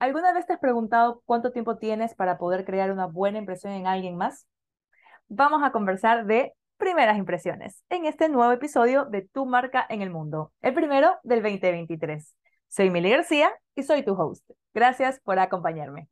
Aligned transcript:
¿Alguna 0.00 0.32
vez 0.32 0.46
te 0.46 0.54
has 0.54 0.58
preguntado 0.58 1.20
cuánto 1.26 1.52
tiempo 1.52 1.76
tienes 1.76 2.14
para 2.14 2.38
poder 2.38 2.64
crear 2.64 2.90
una 2.90 3.04
buena 3.04 3.36
impresión 3.36 3.74
en 3.74 3.86
alguien 3.86 4.16
más? 4.16 4.46
Vamos 5.28 5.62
a 5.62 5.72
conversar 5.72 6.24
de 6.24 6.54
primeras 6.78 7.18
impresiones 7.18 7.84
en 7.90 8.06
este 8.06 8.30
nuevo 8.30 8.50
episodio 8.50 9.04
de 9.04 9.28
Tu 9.30 9.44
marca 9.44 9.84
en 9.90 10.00
el 10.00 10.08
mundo, 10.08 10.54
el 10.62 10.72
primero 10.72 11.18
del 11.22 11.42
2023. 11.42 12.34
Soy 12.68 12.88
Mili 12.88 13.10
García 13.10 13.52
y 13.74 13.82
soy 13.82 14.02
tu 14.02 14.14
host. 14.14 14.48
Gracias 14.72 15.20
por 15.20 15.38
acompañarme. 15.38 16.08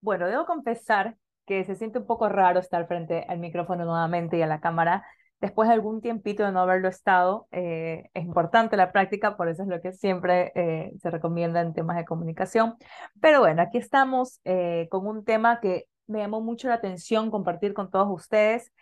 Bueno, 0.00 0.28
debo 0.28 0.46
confesar 0.46 1.16
que 1.46 1.64
se 1.64 1.74
siente 1.74 1.98
un 1.98 2.06
poco 2.06 2.28
raro 2.28 2.60
estar 2.60 2.86
frente 2.86 3.24
al 3.28 3.38
micrófono 3.38 3.84
nuevamente 3.84 4.38
y 4.38 4.42
a 4.42 4.46
la 4.46 4.60
cámara 4.60 5.04
después 5.40 5.68
de 5.68 5.74
algún 5.74 6.00
tiempito 6.00 6.44
de 6.44 6.52
no 6.52 6.60
haberlo 6.60 6.88
estado. 6.88 7.48
Eh, 7.50 8.04
es 8.14 8.24
importante 8.24 8.76
la 8.76 8.92
práctica, 8.92 9.36
por 9.36 9.48
eso 9.48 9.62
es 9.62 9.68
lo 9.68 9.80
que 9.80 9.92
siempre 9.92 10.52
eh, 10.54 10.92
se 11.00 11.10
recomienda 11.10 11.60
en 11.60 11.72
temas 11.72 11.96
de 11.96 12.04
comunicación. 12.04 12.76
Pero 13.20 13.40
bueno, 13.40 13.62
aquí 13.62 13.78
estamos 13.78 14.40
eh, 14.44 14.88
con 14.90 15.06
un 15.06 15.24
tema 15.24 15.60
que 15.60 15.86
me 16.06 16.18
llamó 16.18 16.40
mucho 16.40 16.68
la 16.68 16.74
atención 16.74 17.30
compartir 17.30 17.72
con 17.72 17.90
todos 17.90 18.08
ustedes, 18.10 18.72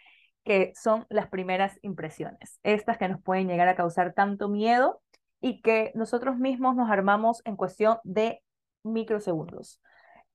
que 0.44 0.72
son 0.74 1.06
las 1.10 1.28
primeras 1.28 1.78
impresiones, 1.82 2.58
estas 2.62 2.96
que 2.96 3.08
nos 3.08 3.22
pueden 3.22 3.48
llegar 3.48 3.68
a 3.68 3.76
causar 3.76 4.14
tanto 4.14 4.48
miedo 4.48 5.02
y 5.40 5.60
que 5.60 5.92
nosotros 5.94 6.38
mismos 6.38 6.74
nos 6.74 6.90
armamos 6.90 7.42
en 7.44 7.56
cuestión 7.56 7.98
de 8.02 8.42
microsegundos. 8.82 9.80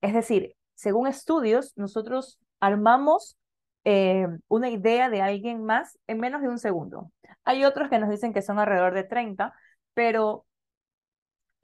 Es 0.00 0.14
decir, 0.14 0.54
según 0.74 1.06
estudios, 1.06 1.72
nosotros 1.76 2.38
armamos 2.60 3.36
eh, 3.84 4.26
una 4.48 4.70
idea 4.70 5.10
de 5.10 5.22
alguien 5.22 5.64
más 5.64 5.98
en 6.06 6.18
menos 6.18 6.42
de 6.42 6.48
un 6.48 6.58
segundo. 6.58 7.12
Hay 7.44 7.64
otros 7.64 7.90
que 7.90 7.98
nos 7.98 8.10
dicen 8.10 8.32
que 8.32 8.42
son 8.42 8.58
alrededor 8.58 8.94
de 8.94 9.04
30, 9.04 9.54
pero 9.92 10.46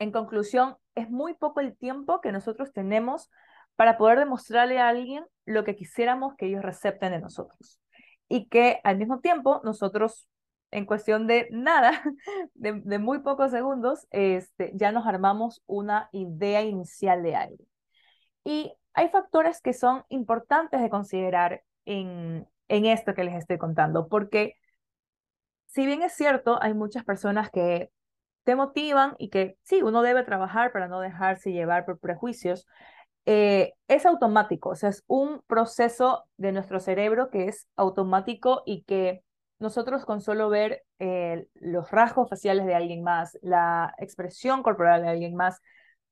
en 0.00 0.12
conclusión, 0.12 0.76
es 0.94 1.10
muy 1.10 1.34
poco 1.34 1.60
el 1.60 1.76
tiempo 1.76 2.20
que 2.20 2.32
nosotros 2.32 2.72
tenemos 2.72 3.30
para 3.76 3.96
poder 3.96 4.18
demostrarle 4.18 4.78
a 4.78 4.88
alguien 4.88 5.24
lo 5.44 5.62
que 5.64 5.76
quisiéramos 5.76 6.34
que 6.36 6.46
ellos 6.46 6.62
recepten 6.62 7.12
de 7.12 7.20
nosotros. 7.20 7.80
Y 8.28 8.48
que 8.48 8.80
al 8.84 8.96
mismo 8.96 9.20
tiempo 9.20 9.60
nosotros, 9.62 10.26
en 10.70 10.86
cuestión 10.86 11.26
de 11.26 11.48
nada, 11.50 12.02
de, 12.54 12.80
de 12.84 12.98
muy 12.98 13.20
pocos 13.20 13.50
segundos, 13.50 14.06
este, 14.10 14.72
ya 14.74 14.90
nos 14.90 15.06
armamos 15.06 15.62
una 15.66 16.08
idea 16.12 16.62
inicial 16.62 17.22
de 17.22 17.36
alguien. 17.36 17.68
Y 18.44 18.72
hay 18.94 19.08
factores 19.08 19.60
que 19.60 19.72
son 19.72 20.04
importantes 20.08 20.80
de 20.80 20.90
considerar 20.90 21.62
en, 21.84 22.48
en 22.68 22.86
esto 22.86 23.14
que 23.14 23.24
les 23.24 23.34
estoy 23.36 23.58
contando, 23.58 24.08
porque 24.08 24.56
si 25.66 25.86
bien 25.86 26.02
es 26.02 26.14
cierto, 26.14 26.58
hay 26.62 26.74
muchas 26.74 27.04
personas 27.04 27.50
que 27.50 27.90
te 28.44 28.56
motivan 28.56 29.14
y 29.18 29.30
que 29.30 29.56
sí, 29.62 29.82
uno 29.82 30.02
debe 30.02 30.24
trabajar 30.24 30.72
para 30.72 30.88
no 30.88 31.00
dejarse 31.00 31.52
llevar 31.52 31.84
por 31.84 31.98
prejuicios, 31.98 32.66
eh, 33.26 33.74
es 33.88 34.06
automático, 34.06 34.70
o 34.70 34.74
sea, 34.74 34.88
es 34.88 35.04
un 35.06 35.42
proceso 35.46 36.24
de 36.36 36.52
nuestro 36.52 36.80
cerebro 36.80 37.30
que 37.30 37.46
es 37.48 37.68
automático 37.76 38.62
y 38.66 38.82
que 38.84 39.22
nosotros 39.58 40.04
con 40.06 40.22
solo 40.22 40.48
ver 40.48 40.82
eh, 40.98 41.46
los 41.54 41.90
rasgos 41.90 42.30
faciales 42.30 42.66
de 42.66 42.74
alguien 42.74 43.02
más, 43.04 43.38
la 43.42 43.94
expresión 43.98 44.62
corporal 44.62 45.02
de 45.02 45.10
alguien 45.10 45.36
más, 45.36 45.60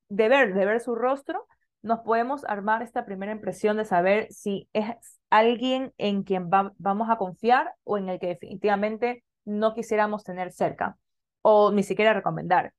de 0.08 0.28
ver, 0.28 0.54
de 0.54 0.66
ver 0.66 0.80
su 0.80 0.94
rostro, 0.94 1.46
nos 1.82 2.00
podemos 2.00 2.44
armar 2.44 2.82
esta 2.82 3.04
primera 3.04 3.32
impresión 3.32 3.76
de 3.76 3.84
saber 3.84 4.26
si 4.30 4.68
es 4.72 4.86
alguien 5.30 5.92
en 5.98 6.22
quien 6.22 6.50
vamos 6.50 7.10
a 7.10 7.16
confiar 7.16 7.74
o 7.84 7.98
en 7.98 8.08
el 8.08 8.18
que 8.18 8.28
definitivamente 8.28 9.24
no 9.44 9.74
quisiéramos 9.74 10.24
tener 10.24 10.52
cerca 10.52 10.96
o 11.42 11.72
ni 11.72 11.82
siquiera 11.82 12.12
recomendar. 12.12 12.72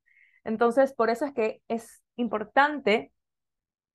Entonces, 0.43 0.93
por 0.93 1.09
eso 1.09 1.25
es 1.25 1.33
que 1.33 1.61
es 1.67 2.01
importante 2.15 3.11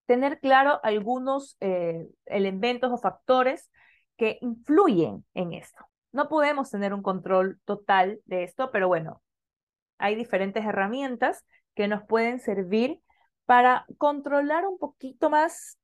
tener 0.06 0.40
claro 0.40 0.80
algunos 0.82 1.56
eh, 1.60 2.06
elementos 2.26 2.92
o 2.92 2.98
factores 2.98 3.70
que 4.16 4.38
influyen 4.40 5.24
en 5.34 5.52
esto. 5.52 5.84
No 6.12 6.28
podemos 6.28 6.70
tener 6.70 6.94
un 6.94 7.02
control 7.02 7.60
total 7.64 8.20
de 8.26 8.44
esto, 8.44 8.70
pero 8.70 8.86
bueno, 8.88 9.22
hay 9.98 10.14
diferentes 10.14 10.64
herramientas 10.64 11.44
que 11.74 11.88
nos 11.88 12.04
pueden 12.04 12.38
servir 12.38 13.00
para 13.46 13.86
controlar 13.98 14.66
un 14.66 14.78
poquito 14.78 15.30
más 15.30 15.78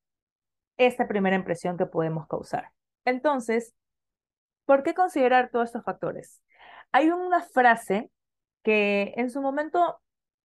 esta 0.76 1.06
primera 1.08 1.36
impresión 1.36 1.76
que 1.76 1.86
podemos 1.86 2.26
causar. 2.26 2.72
Entonces, 3.04 3.74
¿por 4.64 4.82
qué 4.82 4.94
considerar 4.94 5.50
todos 5.50 5.66
estos 5.66 5.84
factores? 5.84 6.42
Hay 6.92 7.10
una 7.10 7.42
frase 7.42 8.10
que 8.62 9.14
en 9.16 9.30
su 9.30 9.40
momento 9.42 10.00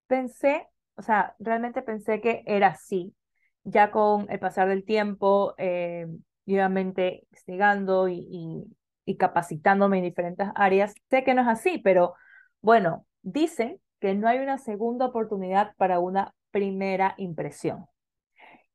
pensé, 0.07 0.67
o 0.95 1.01
sea, 1.01 1.35
realmente 1.39 1.81
pensé 1.81 2.21
que 2.21 2.43
era 2.45 2.67
así. 2.67 3.15
Ya 3.63 3.91
con 3.91 4.29
el 4.29 4.39
pasar 4.39 4.67
del 4.69 4.85
tiempo, 4.85 5.55
eh, 5.57 6.05
obviamente 6.45 7.23
investigando 7.31 8.07
y, 8.07 8.65
y 9.05 9.17
capacitándome 9.17 9.97
en 9.97 10.03
diferentes 10.03 10.47
áreas, 10.55 10.93
sé 11.09 11.23
que 11.23 11.33
no 11.33 11.41
es 11.41 11.47
así, 11.47 11.79
pero 11.79 12.13
bueno, 12.61 13.05
dicen 13.23 13.79
que 13.99 14.13
no 14.13 14.27
hay 14.27 14.39
una 14.39 14.57
segunda 14.57 15.07
oportunidad 15.07 15.75
para 15.77 15.99
una 15.99 16.33
primera 16.55 17.15
impresión, 17.17 17.85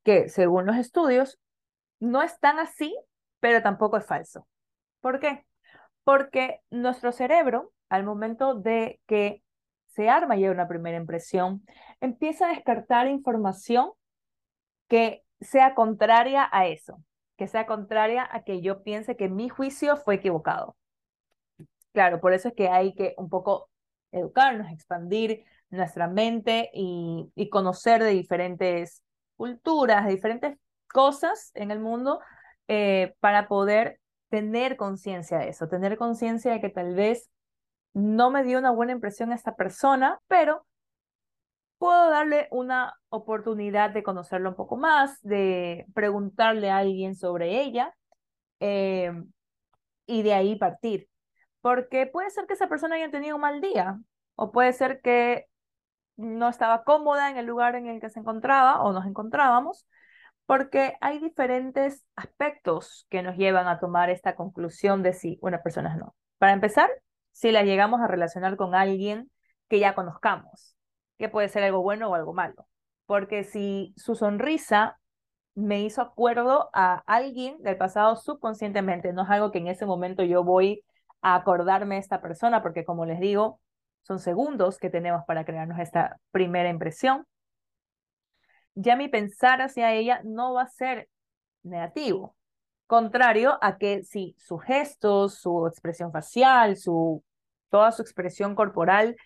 que 0.04 0.28
según 0.28 0.66
los 0.66 0.76
estudios 0.76 1.40
no 1.98 2.20
es 2.20 2.38
tan 2.38 2.58
así, 2.58 2.94
pero 3.40 3.62
tampoco 3.62 3.96
es 3.96 4.04
falso. 4.04 4.46
¿Por 5.00 5.18
qué? 5.18 5.46
Porque 6.04 6.60
nuestro 6.68 7.10
cerebro, 7.10 7.72
al 7.88 8.04
momento 8.04 8.54
de 8.54 9.00
que 9.06 9.42
se 9.86 10.10
arma 10.10 10.36
ya 10.36 10.50
una 10.50 10.68
primera 10.68 10.98
impresión, 10.98 11.64
empieza 12.02 12.48
a 12.48 12.54
descartar 12.54 13.08
información 13.08 13.92
que 14.86 15.22
sea 15.40 15.74
contraria 15.74 16.50
a 16.52 16.66
eso, 16.66 17.02
que 17.38 17.48
sea 17.48 17.64
contraria 17.64 18.28
a 18.30 18.44
que 18.44 18.60
yo 18.60 18.82
piense 18.82 19.16
que 19.16 19.30
mi 19.30 19.48
juicio 19.48 19.96
fue 19.96 20.16
equivocado. 20.16 20.76
Claro, 21.94 22.20
por 22.20 22.34
eso 22.34 22.48
es 22.48 22.54
que 22.54 22.68
hay 22.68 22.94
que 22.94 23.14
un 23.16 23.30
poco 23.30 23.70
educarnos, 24.12 24.70
expandir 24.70 25.46
nuestra 25.70 26.08
mente 26.08 26.70
y, 26.74 27.48
conocer 27.50 28.02
de 28.02 28.10
diferentes 28.10 29.02
culturas, 29.36 30.04
de 30.04 30.12
diferentes 30.12 30.58
cosas 30.88 31.50
en 31.54 31.70
el 31.70 31.80
mundo 31.80 32.20
eh, 32.68 33.14
para 33.20 33.48
poder 33.48 34.00
tener 34.28 34.76
conciencia 34.76 35.38
de 35.38 35.48
eso, 35.48 35.68
tener 35.68 35.96
conciencia 35.96 36.52
de 36.52 36.60
que 36.60 36.68
tal 36.68 36.94
vez 36.94 37.30
no 37.92 38.30
me 38.30 38.44
dio 38.44 38.58
una 38.58 38.70
buena 38.70 38.92
impresión 38.92 39.32
a 39.32 39.34
esta 39.34 39.56
persona, 39.56 40.20
pero 40.28 40.64
puedo 41.78 42.10
darle 42.10 42.46
una 42.50 42.94
oportunidad 43.08 43.90
de 43.90 44.02
conocerlo 44.02 44.50
un 44.50 44.56
poco 44.56 44.76
más, 44.76 45.20
de 45.22 45.86
preguntarle 45.94 46.70
a 46.70 46.78
alguien 46.78 47.14
sobre 47.16 47.62
ella 47.62 47.94
eh, 48.60 49.12
y 50.06 50.22
de 50.22 50.34
ahí 50.34 50.56
partir. 50.56 51.08
Porque 51.60 52.06
puede 52.06 52.30
ser 52.30 52.46
que 52.46 52.54
esa 52.54 52.68
persona 52.68 52.96
haya 52.96 53.10
tenido 53.10 53.36
un 53.36 53.42
mal 53.42 53.60
día 53.60 53.98
o 54.34 54.52
puede 54.52 54.72
ser 54.72 55.00
que 55.00 55.49
no 56.20 56.48
estaba 56.48 56.84
cómoda 56.84 57.30
en 57.30 57.36
el 57.36 57.46
lugar 57.46 57.74
en 57.74 57.86
el 57.86 58.00
que 58.00 58.10
se 58.10 58.20
encontraba 58.20 58.82
o 58.82 58.92
nos 58.92 59.06
encontrábamos, 59.06 59.86
porque 60.46 60.96
hay 61.00 61.18
diferentes 61.20 62.04
aspectos 62.16 63.06
que 63.08 63.22
nos 63.22 63.36
llevan 63.36 63.68
a 63.68 63.78
tomar 63.78 64.10
esta 64.10 64.34
conclusión 64.34 65.02
de 65.02 65.12
si 65.12 65.38
una 65.42 65.62
persona 65.62 65.92
es 65.92 65.98
no. 65.98 66.14
Para 66.38 66.52
empezar, 66.52 66.90
si 67.32 67.52
la 67.52 67.62
llegamos 67.62 68.00
a 68.00 68.08
relacionar 68.08 68.56
con 68.56 68.74
alguien 68.74 69.30
que 69.68 69.78
ya 69.78 69.94
conozcamos, 69.94 70.76
que 71.18 71.28
puede 71.28 71.48
ser 71.48 71.62
algo 71.62 71.82
bueno 71.82 72.10
o 72.10 72.14
algo 72.14 72.34
malo, 72.34 72.66
porque 73.06 73.44
si 73.44 73.94
su 73.96 74.14
sonrisa 74.14 74.98
me 75.54 75.82
hizo 75.82 76.02
acuerdo 76.02 76.70
a 76.72 77.02
alguien 77.06 77.62
del 77.62 77.76
pasado 77.76 78.16
subconscientemente, 78.16 79.12
no 79.12 79.22
es 79.22 79.30
algo 79.30 79.50
que 79.50 79.58
en 79.58 79.68
ese 79.68 79.86
momento 79.86 80.22
yo 80.22 80.44
voy 80.44 80.84
a 81.22 81.34
acordarme 81.34 81.96
de 81.96 82.00
esta 82.00 82.20
persona, 82.20 82.62
porque 82.62 82.84
como 82.84 83.06
les 83.06 83.20
digo, 83.20 83.60
son 84.02 84.18
segundos 84.18 84.78
que 84.78 84.90
tenemos 84.90 85.24
para 85.26 85.44
crearnos 85.44 85.78
esta 85.78 86.18
primera 86.30 86.68
impresión, 86.68 87.26
ya 88.74 88.96
mi 88.96 89.08
pensar 89.08 89.60
hacia 89.62 89.92
ella 89.92 90.20
no 90.24 90.54
va 90.54 90.62
a 90.62 90.68
ser 90.68 91.08
negativo. 91.62 92.36
Contrario 92.86 93.58
a 93.62 93.78
que 93.78 94.02
si 94.04 94.34
su 94.38 94.58
gestos, 94.58 95.34
su 95.34 95.66
expresión 95.66 96.12
facial, 96.12 96.76
su, 96.76 97.22
toda 97.68 97.92
su 97.92 98.02
expresión 98.02 98.54
corporal 98.54 99.16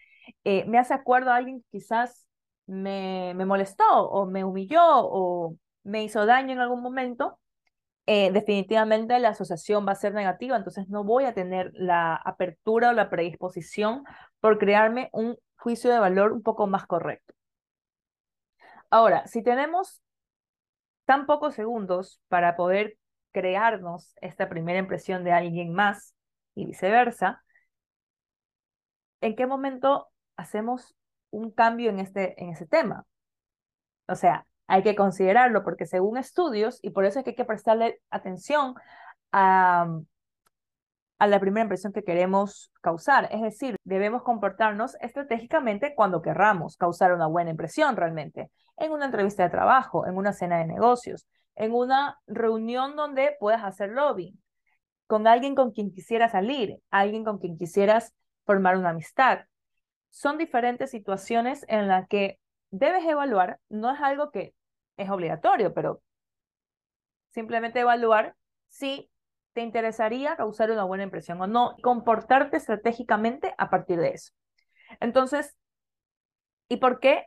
eh, 0.45 0.65
me 0.67 0.79
hace 0.79 0.95
acuerdo 0.95 1.31
a 1.31 1.37
alguien 1.37 1.61
que 1.61 1.79
quizás 1.79 2.27
me, 2.67 3.33
me 3.35 3.47
molestó 3.47 3.85
o 4.09 4.27
me 4.27 4.45
humilló 4.45 4.83
o 4.85 5.57
me 5.83 6.03
hizo 6.05 6.27
daño 6.27 6.53
en 6.53 6.61
algún 6.61 6.83
momento, 6.83 7.39
eh, 8.07 8.31
definitivamente 8.33 9.19
la 9.19 9.31
asociación 9.31 9.87
va 9.87 9.93
a 9.93 9.95
ser 9.95 10.13
negativa, 10.13 10.57
entonces 10.57 10.89
no 10.89 11.05
voy 11.05 11.25
a 11.25 11.33
tener 11.33 11.71
la 11.75 12.15
apertura 12.15 12.91
o 12.91 12.93
la 12.93 13.09
predisposición 13.09 14.05
por 14.45 14.59
crearme 14.59 15.09
un 15.15 15.39
juicio 15.57 15.91
de 15.91 15.99
valor 15.99 16.35
un 16.35 16.43
poco 16.43 16.67
más 16.67 16.87
correcto. 16.87 17.33
Ahora, 18.91 19.27
si 19.27 19.43
tenemos 19.43 20.03
tan 21.07 21.25
pocos 21.25 21.55
segundos 21.55 22.21
para 22.29 22.55
poder 22.55 22.99
crearnos 23.33 24.15
esta 24.21 24.51
primera 24.51 24.79
impresión 24.79 25.25
de 25.25 25.33
alguien 25.33 25.73
más, 25.73 26.15
y 26.55 26.67
viceversa, 26.67 27.43
¿en 29.23 29.35
qué 29.35 29.47
momento 29.47 30.09
hacemos 30.37 30.95
un 31.31 31.51
cambio 31.51 31.89
en, 31.89 31.99
este, 31.99 32.39
en 32.43 32.51
ese 32.51 32.67
tema? 32.67 33.07
O 34.09 34.15
sea, 34.15 34.47
hay 34.67 34.83
que 34.83 34.95
considerarlo 34.95 35.65
porque 35.65 35.87
según 35.87 36.19
estudios, 36.19 36.81
y 36.83 36.91
por 36.91 37.07
eso 37.07 37.19
es 37.19 37.25
que 37.25 37.31
hay 37.31 37.37
que 37.37 37.47
prestarle 37.47 38.03
atención 38.11 38.75
a, 39.33 39.89
a 41.25 41.27
la 41.27 41.41
primera 41.41 41.63
impresión 41.63 41.93
que 41.93 42.05
queremos 42.05 42.71
causar. 42.83 43.29
Es 43.33 43.41
decir, 43.41 43.77
debemos 43.85 44.23
comportarnos 44.23 44.95
estratégicamente 45.01 45.95
cuando 45.95 46.21
querramos 46.21 46.77
causar 46.77 47.15
una 47.15 47.27
buena 47.27 47.51
impresión 47.51 47.97
realmente, 47.97 48.51
en 48.77 48.93
una 48.93 49.07
entrevista 49.07 49.43
de 49.43 49.51
trabajo, 49.51 50.07
en 50.07 50.17
una 50.17 50.35
cena 50.35 50.59
de 50.59 50.67
negocios, 50.67 51.27
en 51.55 51.73
una 51.73 52.19
reunión 52.27 52.95
donde 52.95 53.37
puedas 53.41 53.65
hacer 53.65 53.91
lobbying, 53.91 54.39
con 55.07 55.27
alguien 55.27 55.55
con 55.55 55.73
quien 55.73 55.91
quisieras 55.93 56.33
salir, 56.33 56.77
alguien 56.91 57.25
con 57.25 57.39
quien 57.39 57.57
quisieras 57.57 58.15
formar 58.45 58.77
una 58.77 58.91
amistad. 58.91 59.47
Son 60.11 60.37
diferentes 60.37 60.91
situaciones 60.91 61.65
en 61.69 61.89
las 61.89 62.07
que 62.07 62.39
debes 62.71 63.05
evaluar, 63.07 63.61
no 63.71 63.95
es 63.95 64.01
algo 64.01 64.31
que 64.31 64.55
es 64.99 65.09
obligatorio, 65.09 65.73
pero 65.73 66.03
simplemente 67.31 67.81
evaluar 67.81 68.37
si 68.69 69.11
te 69.55 69.63
interesaría 69.63 70.37
causar 70.37 70.71
una 70.71 70.85
buena 70.85 71.05
impresión 71.05 71.41
o 71.41 71.47
no, 71.47 71.77
comportarte 71.83 72.57
estratégicamente 72.57 73.55
a 73.57 73.71
partir 73.71 73.99
de 73.99 74.11
eso. 74.11 74.33
Entonces, 75.01 75.57
¿y 76.69 76.77
por 76.77 77.01
qué 77.01 77.27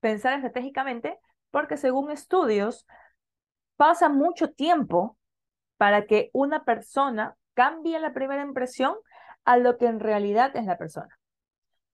pensar 0.00 0.34
estratégicamente? 0.34 1.18
Porque 1.50 1.76
según 1.76 2.10
estudios, 2.10 2.86
pasa 3.76 4.08
mucho 4.08 4.52
tiempo 4.52 5.16
para 5.78 6.06
que 6.06 6.30
una 6.32 6.64
persona 6.64 7.36
cambie 7.54 7.98
la 7.98 8.12
primera 8.12 8.42
impresión 8.42 8.94
a 9.44 9.56
lo 9.56 9.78
que 9.78 9.86
en 9.86 10.00
realidad 10.00 10.54
es 10.56 10.66
la 10.66 10.78
persona. 10.78 11.18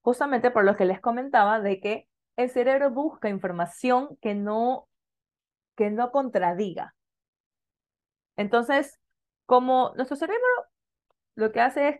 Justamente 0.02 0.50
por 0.50 0.64
lo 0.64 0.76
que 0.76 0.84
les 0.84 1.00
comentaba 1.00 1.60
de 1.60 1.80
que 1.80 2.08
el 2.36 2.50
cerebro 2.50 2.90
busca 2.90 3.28
información 3.28 4.16
que 4.20 4.34
no, 4.34 4.88
que 5.76 5.90
no 5.90 6.10
contradiga. 6.10 6.94
Entonces, 8.36 8.99
como 9.50 9.92
nuestro 9.96 10.16
cerebro 10.16 10.46
lo 11.34 11.50
que 11.50 11.60
hace 11.60 11.88
es 11.88 11.96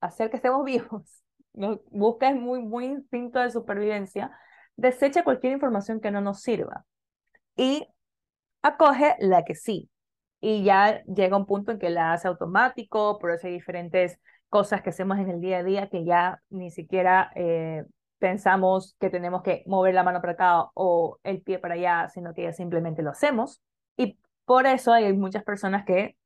hacer 0.00 0.30
que 0.30 0.36
estemos 0.36 0.64
vivos, 0.64 1.22
nos 1.52 1.78
busca 1.92 2.28
es 2.28 2.34
muy, 2.34 2.60
muy 2.60 2.86
instinto 2.86 3.38
de 3.38 3.52
supervivencia, 3.52 4.36
desecha 4.74 5.22
cualquier 5.22 5.52
información 5.52 6.00
que 6.00 6.10
no 6.10 6.20
nos 6.20 6.40
sirva 6.40 6.84
y 7.56 7.86
acoge 8.62 9.14
la 9.20 9.44
que 9.44 9.54
sí. 9.54 9.90
Y 10.40 10.64
ya 10.64 11.04
llega 11.04 11.36
un 11.36 11.46
punto 11.46 11.70
en 11.70 11.78
que 11.78 11.88
la 11.88 12.14
hace 12.14 12.26
automático, 12.26 13.20
por 13.20 13.30
eso 13.30 13.46
hay 13.46 13.52
diferentes 13.52 14.18
cosas 14.48 14.82
que 14.82 14.90
hacemos 14.90 15.18
en 15.18 15.30
el 15.30 15.40
día 15.40 15.58
a 15.58 15.62
día 15.62 15.88
que 15.88 16.04
ya 16.04 16.42
ni 16.50 16.72
siquiera 16.72 17.30
eh, 17.36 17.84
pensamos 18.18 18.96
que 18.98 19.08
tenemos 19.08 19.42
que 19.42 19.62
mover 19.66 19.94
la 19.94 20.02
mano 20.02 20.20
para 20.20 20.32
acá 20.32 20.70
o 20.74 21.20
el 21.22 21.42
pie 21.42 21.60
para 21.60 21.74
allá, 21.74 22.08
sino 22.08 22.34
que 22.34 22.42
ya 22.42 22.52
simplemente 22.52 23.02
lo 23.04 23.10
hacemos. 23.10 23.62
Y 23.96 24.18
por 24.46 24.66
eso 24.66 24.92
hay 24.92 25.12
muchas 25.12 25.44
personas 25.44 25.84
que 25.84 26.16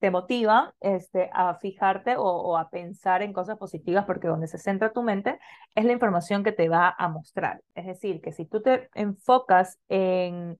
te 0.00 0.10
motiva 0.10 0.74
este, 0.80 1.30
a 1.32 1.54
fijarte 1.56 2.16
o, 2.16 2.56
a 2.56 2.70
pensar 2.70 3.22
en 3.22 3.32
cosas 3.32 3.58
positivas 3.58 4.06
porque 4.06 4.28
donde 4.28 4.48
se 4.48 4.58
centra 4.58 4.92
tu 4.92 5.02
mente 5.02 5.38
es 5.74 5.84
la 5.84 5.92
información 5.92 6.42
que 6.42 6.52
te 6.52 6.68
va 6.68 6.94
a 6.98 7.08
mostrar. 7.08 7.62
Es 7.74 7.86
decir, 7.86 8.20
que 8.22 8.32
si 8.32 8.46
tú 8.46 8.62
te 8.62 8.88
enfocas 8.94 9.78
en 9.88 10.58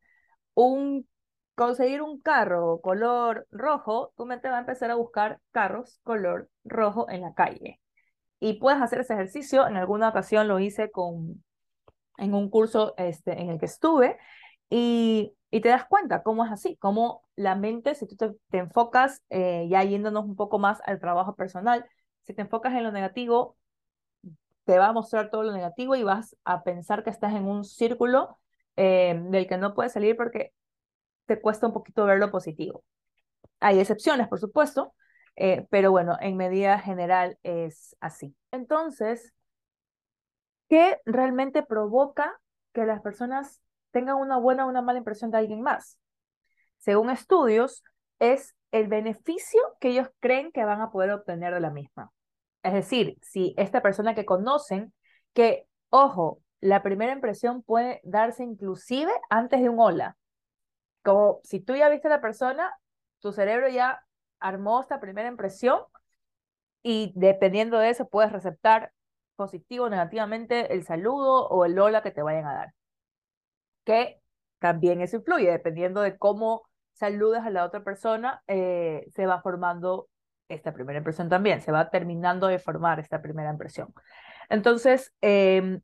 un 0.55 1.09
conseguir 1.55 2.03
un 2.03 2.21
carro 2.21 2.81
color 2.81 3.47
rojo, 3.51 4.13
tu 4.17 4.27
mente 4.27 4.49
va 4.49 4.59
a 4.59 4.61
empezar 4.61 4.91
a 4.91 4.95
buscar 4.95 5.41
carros 5.53 6.01
color 6.05 6.49
rojo 6.65 7.09
en 7.11 7.23
la 7.23 7.35
calle. 7.35 7.81
Y 8.41 8.55
puedes 8.55 8.81
hacer 8.81 9.01
ese 9.01 9.15
ejercicio. 9.15 9.67
En 9.67 9.77
alguna 9.77 10.09
ocasión 10.11 10.49
lo 10.49 10.59
hice 10.59 10.91
con, 10.91 11.43
en 12.19 12.35
un 12.35 12.51
curso 12.51 12.95
este, 12.99 13.41
en 13.41 13.51
el 13.51 13.59
que 13.59 13.67
estuve 13.67 14.19
y, 14.71 15.35
y 15.51 15.61
te 15.61 15.69
das 15.69 15.85
cuenta 15.87 16.23
cómo 16.23 16.45
es 16.45 16.53
así, 16.53 16.77
cómo 16.77 17.25
la 17.37 17.57
mente, 17.57 17.95
si 17.95 18.07
tú 18.07 18.17
te, 18.17 18.59
enfocas, 18.59 19.23
eh, 19.31 19.67
ya 19.69 19.83
yéndonos 19.83 20.25
un 20.25 20.37
poco 20.37 20.59
más 20.59 20.81
al 20.87 21.01
trabajo 21.01 21.35
personal, 21.35 21.85
si 22.23 22.35
te 22.35 22.43
enfocas 22.43 22.75
en 22.75 22.85
lo 22.85 22.93
negativo, 22.93 23.57
te 24.65 24.79
va 24.79 24.89
a 24.89 24.93
mostrar 24.93 25.31
todo 25.31 25.43
lo 25.43 25.53
negativo 25.53 25.97
y 25.97 26.05
vas 26.05 26.37
a 26.45 26.63
pensar 26.63 27.03
que 27.03 27.11
estás 27.11 27.35
en 27.35 27.45
un 27.47 27.65
círculo 27.65 28.39
eh, 28.77 29.21
del 29.31 29.49
que 29.49 29.57
no 29.57 29.75
puedes 29.75 29.93
salir 29.93 30.17
porque 30.17 30.53
te 31.27 31.41
cuesta 31.41 31.67
un 31.67 31.73
poquito 31.73 32.05
ver 32.05 32.19
lo 32.19 32.31
positivo. 32.31 32.85
Hay 33.61 33.81
excepciones, 33.81 34.29
por 34.29 34.39
supuesto, 34.39 34.95
eh, 35.37 35.67
pero 35.71 35.91
bueno, 35.91 36.17
en 36.21 36.37
medida 36.37 36.79
general 36.79 37.39
es 37.43 37.97
así. 38.01 38.37
Entonces, 38.53 39.33
¿qué 40.69 40.99
realmente 41.05 41.63
provoca 41.63 42.39
que 42.73 42.85
las 42.87 43.01
personas 43.01 43.61
tengan 43.91 44.17
una 44.17 44.39
buena 44.39 44.67
o 44.67 44.69
una 44.69 44.83
mala 44.83 44.99
impresión 44.99 45.31
de 45.31 45.39
alguien 45.39 45.63
más. 45.63 45.99
Según 46.79 47.11
estudios, 47.11 47.83
es 48.19 48.55
el 48.73 48.89
beneficio 48.89 49.61
que 49.81 49.89
ellos 49.89 50.09
creen 50.21 50.53
que 50.53 50.65
van 50.65 50.81
a 50.81 50.91
poder 50.91 51.11
obtener 51.11 51.55
de 51.55 51.61
la 51.61 51.71
misma. 51.71 52.13
Es 52.63 52.73
decir, 52.73 53.19
si 53.23 53.55
esta 53.57 53.83
persona 53.83 54.15
que 54.15 54.25
conocen, 54.25 54.93
que, 55.33 55.67
ojo, 55.89 56.41
la 56.61 56.83
primera 56.83 57.13
impresión 57.13 57.63
puede 57.63 58.01
darse 58.05 58.45
inclusive 58.45 59.13
antes 59.31 59.61
de 59.61 59.69
un 59.69 59.81
hola. 59.81 60.17
Como 61.03 61.41
si 61.43 61.61
tú 61.61 61.75
ya 61.75 61.89
viste 61.89 62.09
a 62.09 62.11
la 62.11 62.21
persona, 62.21 62.71
tu 63.21 63.33
cerebro 63.33 63.69
ya 63.69 64.05
armó 64.39 64.81
esta 64.81 65.01
primera 65.01 65.29
impresión 65.29 65.81
y 66.83 67.13
dependiendo 67.17 67.79
de 67.79 67.91
eso 67.91 68.09
puedes 68.09 68.33
receptar 68.33 68.93
positivo 69.37 69.87
o 69.87 69.91
negativamente 69.91 70.73
el 70.75 70.85
saludo 70.85 71.49
o 71.49 71.65
el 71.65 71.79
hola 71.79 72.03
que 72.03 72.11
te 72.11 72.23
vayan 72.23 72.47
a 72.47 72.55
dar 72.55 72.75
que 73.91 74.21
también 74.61 75.01
eso 75.01 75.17
influye, 75.17 75.51
dependiendo 75.51 76.01
de 76.01 76.17
cómo 76.17 76.63
saludas 76.93 77.45
a 77.45 77.51
la 77.51 77.65
otra 77.65 77.83
persona, 77.83 78.41
eh, 78.47 79.05
se 79.15 79.27
va 79.27 79.43
formando 79.43 80.09
esta 80.49 80.73
primera 80.73 80.99
impresión 80.99 81.29
también, 81.29 81.61
se 81.61 81.73
va 81.73 81.91
terminando 81.91 82.47
de 82.47 82.61
formar 82.61 83.01
esta 83.01 83.21
primera 83.21 83.51
impresión. 83.51 83.93
Entonces, 84.49 85.13
em, 85.21 85.81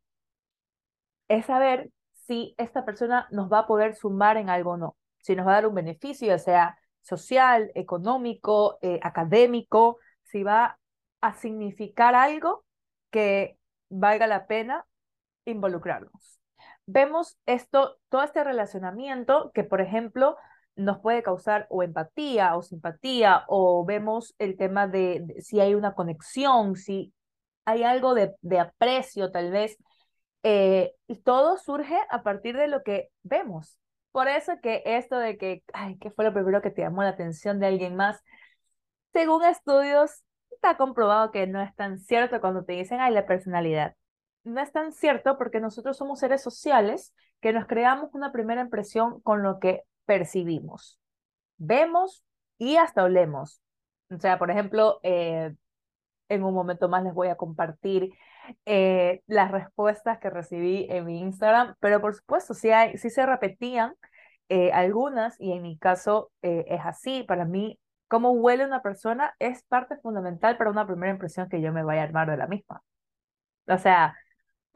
es 1.29 1.47
saber 1.47 1.91
si 2.12 2.55
esta 2.58 2.85
persona 2.85 3.26
nos 3.32 3.50
va 3.53 3.61
a 3.61 3.67
poder 3.67 3.97
sumar 3.97 4.37
en 4.37 4.50
algo 4.50 4.73
o 4.73 4.76
no, 4.76 4.97
si 5.19 5.35
nos 5.35 5.47
va 5.47 5.52
a 5.52 5.55
dar 5.56 5.67
un 5.67 5.75
beneficio, 5.75 6.29
ya 6.29 6.38
sea 6.38 6.79
social, 7.02 7.73
económico, 7.75 8.79
eh, 8.82 9.00
académico, 9.02 9.99
si 10.23 10.44
va 10.44 10.79
a 11.20 11.35
significar 11.35 12.14
algo 12.14 12.64
que 13.11 13.59
valga 13.88 14.26
la 14.28 14.47
pena 14.47 14.87
involucrarnos 15.45 16.37
vemos 16.87 17.37
esto, 17.47 17.99
todo 18.09 18.23
este 18.23 18.45
relacionamiento 18.45 19.50
que, 19.55 19.64
por 19.64 19.81
ejemplo, 19.81 20.37
nos 20.76 21.00
puede 21.00 21.23
causar 21.23 21.66
o 21.71 21.83
empatía 21.83 22.57
o 22.57 22.62
simpatía, 22.62 23.45
o 23.49 23.85
vemos 23.85 24.35
el 24.38 24.57
tema 24.57 24.87
de, 24.87 25.25
si 25.40 25.61
hay 25.61 25.75
una 25.75 25.95
conexión, 25.95 26.76
si 26.76 27.12
hay 27.64 27.83
algo 27.83 28.14
de, 28.14 28.35
aprecio 28.59 29.31
tal 29.33 29.50
vez, 29.50 29.76
eh, 30.43 30.95
y 31.09 31.16
todo 31.23 31.57
surge 31.57 31.99
a 32.11 32.23
partir 32.23 32.57
de 32.57 32.69
lo 32.69 32.83
que 32.83 33.11
vemos. 33.23 33.78
Por 34.12 34.28
eso 34.28 34.52
que 34.62 34.83
esto 34.87 35.19
de 35.19 35.37
que, 35.38 35.62
ay, 35.73 35.99
¿qué 35.99 36.11
fue 36.11 36.25
lo 36.25 36.33
primero 36.33 36.62
que 36.62 36.71
te 36.71 36.83
llamó 36.83 37.02
la 37.02 37.11
atención 37.11 37.59
de 37.59 37.66
alguien 37.66 37.97
más? 37.97 38.23
Según 39.12 39.45
estudios, 39.45 40.23
está 40.50 40.76
comprobado 40.76 41.31
que 41.33 41.47
no 41.47 41.61
es 41.61 41.75
tan 41.75 41.99
cierto 41.99 42.40
cuando 42.40 42.64
te 42.64 42.75
dicen, 42.75 43.00
ay, 43.00 43.12
la 43.12 43.26
personalidad 43.26 43.95
no 44.47 44.61
es 44.61 44.73
tan 44.73 44.93
cierto 44.93 45.37
porque 45.37 45.61
nosotros 45.61 45.97
somos 45.97 46.21
seres 46.21 46.41
sociales 46.41 47.12
que 47.41 47.53
nos 47.53 47.67
creamos 47.67 48.11
una 48.15 48.33
primera 48.33 48.61
impresión 48.61 49.21
con 49.21 49.43
lo 49.43 49.59
que 49.59 49.83
percibimos. 50.07 51.00
Vemos 51.59 52.25
y 52.57 52.76
hasta 52.76 53.03
olemos. 53.03 53.61
O 54.11 54.19
sea, 54.19 54.38
por 54.38 54.50
ejemplo, 54.50 55.00
eh, 55.03 55.53
en 56.29 56.45
un 56.45 56.55
momento 56.55 56.88
más 56.88 57.03
les 57.03 57.12
voy 57.12 57.29
a 57.29 57.35
compartir 57.35 58.12
eh, 58.65 59.23
las 59.26 59.50
respuestas 59.50 60.19
que 60.21 60.31
recibí 60.31 60.87
en 60.91 61.07
mi 61.07 61.21
Instagram, 61.21 61.75
pero 61.81 62.00
por 62.00 62.15
supuesto, 62.15 62.55
sí, 62.55 62.71
hay, 62.71 62.97
sí 62.99 63.11
se 63.11 63.26
repetían 63.26 63.95
eh, 64.49 64.71
algunas 64.73 65.41
y 65.41 65.53
en 65.53 65.62
mi 65.62 65.76
caso 65.76 66.31
es 66.43 66.81
así. 66.85 67.25
Para 67.25 67.45
mí, 67.45 67.81
cómo 68.07 68.31
huele 68.31 68.65
una 68.65 68.81
persona 68.81 69.35
es 69.41 69.65
parte 69.65 69.97
fundamental 69.97 70.57
para 70.57 70.71
una 70.71 70.87
primera 70.87 71.12
impresión 71.12 71.49
que 71.49 71.61
yo 71.61 71.73
me 71.73 71.83
vaya 71.83 72.03
a 72.03 72.05
armar 72.05 72.31
de 72.31 72.37
la 72.37 72.47
misma. 72.47 72.83
O 73.69 73.79
sea, 73.79 74.17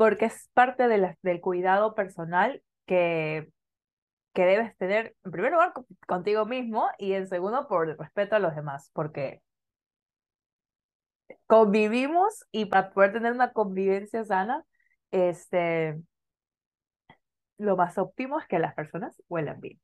porque 0.00 0.24
es 0.24 0.48
parte 0.54 0.88
de 0.88 1.14
del 1.20 1.42
cuidado 1.42 1.94
personal 1.94 2.62
que, 2.86 3.52
que 4.32 4.46
debes 4.46 4.74
tener, 4.78 5.14
en 5.26 5.30
primer 5.30 5.52
lugar, 5.52 5.74
contigo 6.06 6.46
mismo 6.46 6.88
y 6.96 7.12
en 7.12 7.28
segundo, 7.28 7.68
por 7.68 7.90
el 7.90 7.98
respeto 7.98 8.34
a 8.34 8.38
los 8.38 8.56
demás, 8.56 8.90
porque 8.94 9.42
convivimos 11.46 12.46
y 12.50 12.64
para 12.64 12.94
poder 12.94 13.12
tener 13.12 13.32
una 13.32 13.52
convivencia 13.52 14.24
sana, 14.24 14.64
este, 15.10 16.00
lo 17.58 17.76
más 17.76 17.98
óptimo 17.98 18.40
es 18.40 18.46
que 18.46 18.58
las 18.58 18.74
personas 18.74 19.22
huelan 19.28 19.60
bien. 19.60 19.78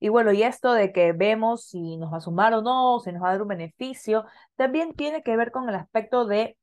Y 0.00 0.08
bueno, 0.08 0.32
y 0.32 0.44
esto 0.44 0.72
de 0.72 0.92
que 0.94 1.12
vemos 1.12 1.66
si 1.66 1.98
nos 1.98 2.10
va 2.10 2.16
a 2.16 2.20
sumar 2.22 2.54
o 2.54 2.62
no, 2.62 3.00
si 3.00 3.12
nos 3.12 3.22
va 3.22 3.28
a 3.28 3.32
dar 3.32 3.42
un 3.42 3.48
beneficio, 3.48 4.24
también 4.56 4.94
tiene 4.94 5.22
que 5.22 5.36
ver 5.36 5.50
con 5.50 5.68
el 5.68 5.74
aspecto 5.74 6.24
de 6.24 6.56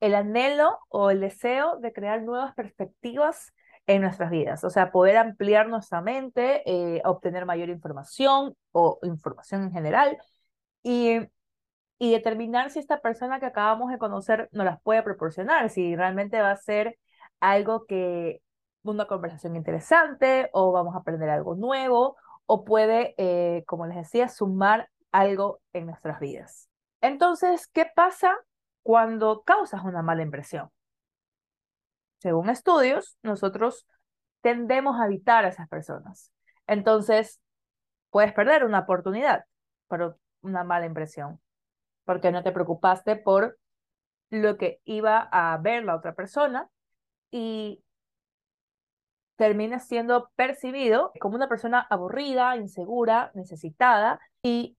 el 0.00 0.14
anhelo 0.14 0.78
o 0.88 1.10
el 1.10 1.20
deseo 1.20 1.78
de 1.78 1.92
crear 1.92 2.22
nuevas 2.22 2.54
perspectivas 2.54 3.52
en 3.86 4.02
nuestras 4.02 4.30
vidas, 4.30 4.62
o 4.64 4.70
sea, 4.70 4.92
poder 4.92 5.16
ampliar 5.16 5.68
nuestra 5.68 6.00
mente, 6.00 6.62
eh, 6.64 7.02
obtener 7.04 7.44
mayor 7.44 7.70
información 7.70 8.56
o 8.72 8.98
información 9.02 9.64
en 9.64 9.72
general 9.72 10.18
y, 10.82 11.20
determinar 11.98 12.70
si 12.70 12.78
esta 12.78 13.00
persona 13.00 13.40
que 13.40 13.46
acabamos 13.46 13.90
de 13.90 13.98
conocer 13.98 14.48
nos 14.52 14.64
las 14.64 14.80
puede 14.82 15.02
proporcionar, 15.02 15.68
si 15.70 15.96
realmente 15.96 16.40
va 16.40 16.52
a 16.52 16.56
ser 16.56 16.98
algo 17.40 17.84
que, 17.86 18.40
una 18.82 19.06
conversación 19.06 19.56
interesante 19.56 20.48
o 20.52 20.72
vamos 20.72 20.94
a 20.94 20.98
aprender 20.98 21.28
algo 21.28 21.54
nuevo 21.54 22.16
o 22.46 22.64
puede, 22.64 23.14
eh, 23.18 23.64
como 23.66 23.86
les 23.86 23.96
decía, 23.96 24.28
sumar 24.28 24.88
algo 25.12 25.60
en 25.74 25.86
nuestras 25.86 26.20
vidas. 26.20 26.70
Entonces, 27.02 27.66
¿qué 27.66 27.86
pasa 27.94 28.34
cuando 28.82 29.42
causas 29.42 29.84
una 29.84 30.02
mala 30.02 30.22
impresión? 30.22 30.70
Según 32.18 32.50
estudios, 32.50 33.16
nosotros 33.22 33.86
tendemos 34.42 35.00
a 35.00 35.06
evitar 35.06 35.44
a 35.44 35.48
esas 35.48 35.68
personas. 35.68 36.32
Entonces, 36.66 37.40
puedes 38.10 38.32
perder 38.32 38.64
una 38.64 38.80
oportunidad 38.80 39.44
por 39.88 40.18
una 40.42 40.64
mala 40.64 40.86
impresión, 40.86 41.40
porque 42.04 42.32
no 42.32 42.42
te 42.42 42.52
preocupaste 42.52 43.16
por 43.16 43.58
lo 44.30 44.56
que 44.56 44.80
iba 44.84 45.28
a 45.32 45.56
ver 45.58 45.84
la 45.84 45.96
otra 45.96 46.14
persona 46.14 46.68
y 47.30 47.82
terminas 49.36 49.86
siendo 49.86 50.30
percibido 50.36 51.12
como 51.20 51.34
una 51.34 51.48
persona 51.48 51.80
aburrida, 51.88 52.56
insegura, 52.56 53.30
necesitada 53.34 54.20
y 54.42 54.76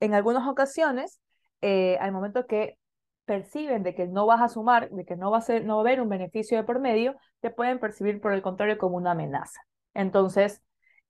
en 0.00 0.14
algunas 0.14 0.46
ocasiones, 0.48 1.20
eh, 1.60 1.98
al 2.00 2.12
momento 2.12 2.46
que 2.46 2.78
perciben 3.24 3.82
de 3.82 3.94
que 3.94 4.06
no 4.06 4.24
vas 4.26 4.40
a 4.40 4.48
sumar, 4.48 4.90
de 4.90 5.04
que 5.04 5.16
no 5.16 5.30
va 5.30 5.38
a, 5.38 5.40
ser, 5.42 5.64
no 5.64 5.76
va 5.76 5.80
a 5.80 5.84
haber 5.84 6.00
un 6.00 6.08
beneficio 6.08 6.56
de 6.56 6.64
por 6.64 6.80
medio, 6.80 7.16
te 7.40 7.50
pueden 7.50 7.78
percibir 7.78 8.20
por 8.20 8.32
el 8.32 8.42
contrario 8.42 8.78
como 8.78 8.96
una 8.96 9.12
amenaza. 9.12 9.60
Entonces, 9.94 10.62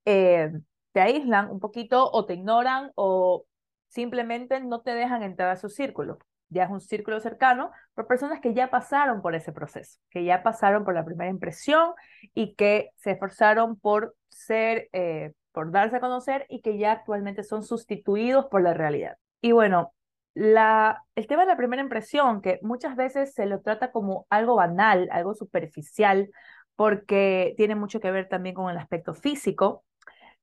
eh, 0.05 0.51
te 0.91 1.01
aíslan 1.01 1.51
un 1.51 1.59
poquito 1.59 2.09
o 2.11 2.25
te 2.25 2.33
ignoran 2.33 2.91
o 2.95 3.45
simplemente 3.87 4.59
no 4.59 4.81
te 4.81 4.91
dejan 4.95 5.23
entrar 5.23 5.49
a 5.49 5.55
su 5.55 5.69
círculo. 5.69 6.17
Ya 6.49 6.63
es 6.63 6.69
un 6.71 6.81
círculo 6.81 7.19
cercano 7.19 7.71
por 7.93 8.07
personas 8.07 8.39
que 8.39 8.53
ya 8.53 8.69
pasaron 8.69 9.21
por 9.21 9.35
ese 9.35 9.51
proceso, 9.51 9.99
que 10.09 10.23
ya 10.23 10.43
pasaron 10.43 10.85
por 10.85 10.93
la 10.93 11.05
primera 11.05 11.29
impresión 11.29 11.91
y 12.33 12.55
que 12.55 12.91
se 12.95 13.11
esforzaron 13.11 13.77
por 13.77 14.15
ser, 14.29 14.89
eh, 14.93 15.33
por 15.51 15.71
darse 15.71 15.97
a 15.97 15.99
conocer 15.99 16.45
y 16.49 16.61
que 16.61 16.77
ya 16.77 16.93
actualmente 16.93 17.43
son 17.43 17.63
sustituidos 17.63 18.45
por 18.45 18.61
la 18.61 18.73
realidad. 18.73 19.17
Y 19.41 19.51
bueno, 19.51 19.93
la, 20.37 21.03
el 21.15 21.25
tema 21.25 21.41
de 21.41 21.47
la 21.47 21.57
primera 21.57 21.81
impresión, 21.81 22.41
que 22.41 22.59
muchas 22.61 22.95
veces 22.95 23.33
se 23.33 23.47
lo 23.47 23.61
trata 23.61 23.91
como 23.91 24.27
algo 24.29 24.55
banal, 24.55 25.09
algo 25.11 25.33
superficial, 25.33 26.29
porque 26.75 27.55
tiene 27.57 27.73
mucho 27.73 27.99
que 27.99 28.11
ver 28.11 28.29
también 28.29 28.53
con 28.53 28.69
el 28.69 28.77
aspecto 28.77 29.15
físico, 29.15 29.83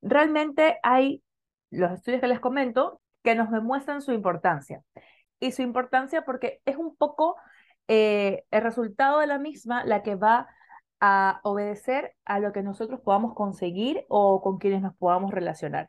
realmente 0.03 0.81
hay 0.83 1.23
los 1.71 1.93
estudios 1.93 2.21
que 2.21 2.27
les 2.27 2.41
comento 2.41 3.01
que 3.23 3.37
nos 3.37 3.53
demuestran 3.53 4.03
su 4.03 4.13
importancia. 4.13 4.83
Y 5.39 5.53
su 5.53 5.63
importancia 5.63 6.25
porque 6.25 6.61
es 6.65 6.77
un 6.77 6.97
poco 6.97 7.37
eh, 7.87 8.45
el 8.51 8.63
resultado 8.63 9.21
de 9.21 9.29
la 9.29 9.39
misma 9.39 9.85
la 9.85 10.03
que 10.03 10.17
va 10.17 10.49
a 11.01 11.41
obedecer 11.45 12.15
a 12.25 12.41
lo 12.41 12.53
que 12.53 12.63
nosotros 12.65 13.01
podamos 13.01 13.35
conseguir 13.35 14.05
o 14.09 14.43
con 14.43 14.59
quienes 14.59 14.83
nos 14.83 14.97
podamos 14.97 15.33
relacionar. 15.33 15.89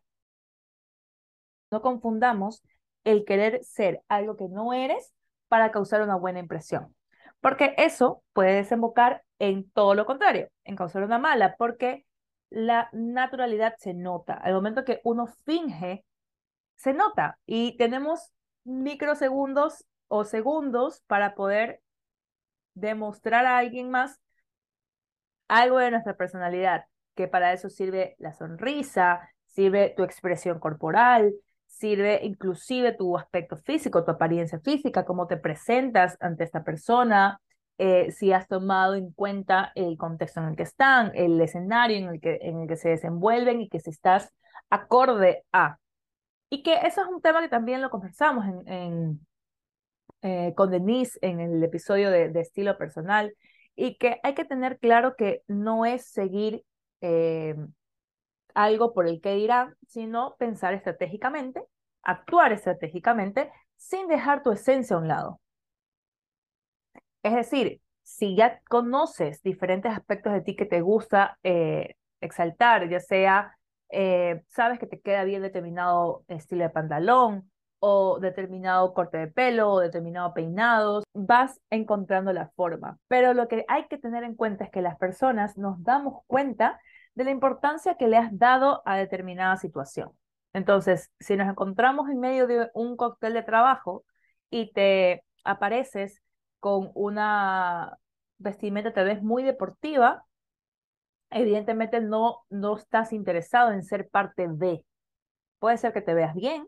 No 1.72 1.82
confundamos 1.82 2.64
el 3.06 3.24
querer 3.24 3.64
ser 3.64 4.02
algo 4.10 4.36
que 4.36 4.50
no 4.50 4.74
eres 4.74 5.14
para 5.48 5.72
causar 5.72 6.02
una 6.02 6.16
buena 6.16 6.40
impresión. 6.40 6.94
Porque 7.40 7.74
eso 7.78 8.24
puede 8.34 8.54
desembocar 8.56 9.24
en 9.40 9.70
todo 9.72 9.96
lo 9.96 10.06
contrario, 10.06 10.50
en 10.64 10.76
causar 10.76 11.04
una 11.04 11.20
mala, 11.20 11.56
porque 11.58 12.06
la 12.50 12.90
naturalidad 12.92 13.76
se 13.78 13.94
nota. 13.94 14.34
Al 14.34 14.54
momento 14.54 14.84
que 14.84 15.00
uno 15.04 15.28
finge, 15.46 16.06
se 16.76 16.94
nota 16.94 17.40
y 17.46 17.78
tenemos 17.78 18.34
microsegundos 18.64 19.86
o 20.08 20.26
segundos 20.26 21.02
para 21.08 21.36
poder 21.36 21.82
demostrar 22.74 23.46
a 23.46 23.58
alguien 23.58 23.90
más 23.90 24.20
algo 25.48 25.78
de 25.78 25.92
nuestra 25.92 26.16
personalidad, 26.18 26.86
que 27.16 27.28
para 27.28 27.54
eso 27.54 27.70
sirve 27.70 28.16
la 28.18 28.34
sonrisa, 28.34 29.30
sirve 29.46 29.94
tu 29.96 30.04
expresión 30.04 30.60
corporal, 30.60 31.34
sirve 31.78 32.22
inclusive 32.24 32.94
tu 32.94 33.18
aspecto 33.18 33.58
físico, 33.58 34.04
tu 34.04 34.12
apariencia 34.12 34.60
física, 34.60 35.06
cómo 35.06 35.28
te 35.28 35.38
presentas 35.38 36.18
ante 36.22 36.44
esta 36.44 36.64
persona, 36.64 37.42
eh, 37.78 38.12
si 38.12 38.32
has 38.32 38.48
tomado 38.48 38.96
en 38.96 39.12
cuenta 39.12 39.72
el 39.76 39.98
contexto 39.98 40.40
en 40.40 40.48
el 40.48 40.56
que 40.56 40.64
están, 40.64 41.12
el 41.16 41.40
escenario 41.42 41.98
en 41.98 42.06
el 42.06 42.22
que, 42.22 42.40
en 42.42 42.62
el 42.62 42.68
que 42.68 42.78
se 42.78 42.90
desenvuelven 42.90 43.62
y 43.62 43.70
que 43.70 43.82
si 43.82 43.90
estás 43.90 44.34
acorde 44.70 45.44
a. 45.52 45.78
Y 46.50 46.64
que 46.64 46.76
eso 46.76 47.02
es 47.02 47.08
un 47.08 47.22
tema 47.22 47.42
que 47.42 47.50
también 47.50 47.82
lo 47.82 47.90
conversamos 47.90 48.46
en, 48.68 49.20
eh, 50.22 50.54
con 50.56 50.72
Denise 50.72 51.20
en 51.22 51.42
el 51.42 51.62
episodio 51.64 52.10
de, 52.12 52.32
estilo 52.40 52.78
personal 52.78 53.36
y 53.76 53.98
que 53.98 54.20
hay 54.24 54.34
que 54.36 54.46
tener 54.46 54.80
claro 54.80 55.16
que 55.18 55.44
no 55.48 55.86
es 55.86 56.06
seguir 56.06 56.64
eh, 57.02 57.56
algo 58.56 58.94
por 58.94 59.08
el 59.08 59.22
que 59.22 59.36
dirán, 59.36 59.76
sino 59.88 60.36
pensar 60.38 60.74
estratégicamente, 60.74 61.64
actuar 62.02 62.52
estratégicamente 62.54 63.52
sin 63.76 64.08
dejar 64.08 64.42
tu 64.42 64.52
esencia 64.52 64.96
a 64.96 65.00
un 65.00 65.08
lado. 65.08 65.40
Es 67.22 67.34
decir, 67.36 67.82
si 68.04 68.36
ya 68.36 68.62
conoces 68.70 69.42
diferentes 69.44 69.92
aspectos 69.92 70.34
de 70.34 70.42
ti 70.42 70.56
que 70.56 70.66
te 70.66 70.82
gusta 70.82 71.38
eh, 71.44 71.96
exaltar, 72.22 72.90
ya 72.90 73.00
sea 73.00 73.56
eh, 73.90 74.44
sabes 74.50 74.80
que 74.80 74.88
te 74.88 75.00
queda 75.00 75.24
bien 75.24 75.42
determinado 75.42 76.24
estilo 76.28 76.64
de 76.64 76.70
pantalón 76.70 77.52
o 77.80 78.20
determinado 78.20 78.94
corte 78.94 79.18
de 79.18 79.28
pelo 79.28 79.72
o 79.72 79.80
determinado 79.80 80.34
peinado, 80.34 81.04
vas 81.14 81.60
encontrando 81.70 82.34
la 82.34 82.50
forma. 82.56 82.98
Pero 83.08 83.34
lo 83.34 83.48
que 83.48 83.64
hay 83.68 83.88
que 83.88 83.98
tener 83.98 84.24
en 84.24 84.36
cuenta 84.36 84.66
es 84.66 84.72
que 84.72 84.82
las 84.82 84.98
personas 84.98 85.58
nos 85.58 85.84
damos 85.84 86.24
cuenta 86.28 86.80
de 87.16 87.24
la 87.24 87.32
importancia 87.32 87.96
que 87.98 88.08
le 88.08 88.18
has 88.18 88.38
dado 88.38 88.82
a 88.86 88.98
determinada 88.98 89.58
situación. 89.58 90.12
Entonces, 90.54 91.12
si 91.20 91.36
nos 91.36 91.50
encontramos 91.50 92.10
en 92.10 92.20
medio 92.20 92.48
de 92.48 92.70
un 92.74 92.96
cóctel 92.98 93.34
de 93.34 93.44
trabajo 93.44 94.06
y 94.50 94.72
te 94.72 95.24
apareces 95.44 96.22
con 96.60 96.92
una 96.94 97.98
vestimenta 98.38 98.94
tal 98.94 99.06
vez 99.08 99.22
muy 99.22 99.44
deportiva, 99.44 100.26
evidentemente 101.30 102.00
no, 102.02 102.46
no 102.50 102.78
estás 102.78 103.14
interesado 103.14 103.72
en 103.72 103.84
ser 103.84 104.10
parte 104.10 104.48
de. 104.48 104.86
Puede 105.60 105.78
ser 105.78 105.94
que 105.94 106.02
te 106.02 106.14
veas 106.14 106.36
bien, 106.36 106.68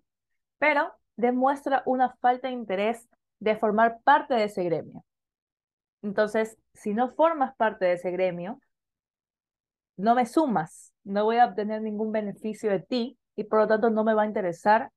pero 0.58 0.94
demuestra 1.16 1.84
una 1.86 2.16
falta 2.18 2.48
de 2.48 2.54
interés 2.54 3.08
de 3.40 3.56
formar 3.56 4.00
parte 4.04 4.34
de 4.34 4.46
ese 4.46 4.64
gremio. 4.64 5.04
Entonces, 6.02 6.58
si 6.74 6.94
no 6.94 7.10
formas 7.10 7.56
parte 7.56 7.86
de 7.86 7.94
ese 7.94 8.12
gremio, 8.12 8.60
no 9.98 10.16
me 10.16 10.26
sumas, 10.26 10.94
no 11.04 11.26
voy 11.26 11.38
a 11.38 11.46
obtener 11.46 11.82
ningún 11.82 12.12
beneficio 12.12 12.72
de 12.72 12.80
ti 12.80 13.18
y 13.36 13.44
por 13.46 13.60
lo 13.60 13.68
tanto 13.68 13.90
no 13.90 14.04
me 14.04 14.14
va 14.14 14.24
a 14.24 14.28
interesar 14.28 14.92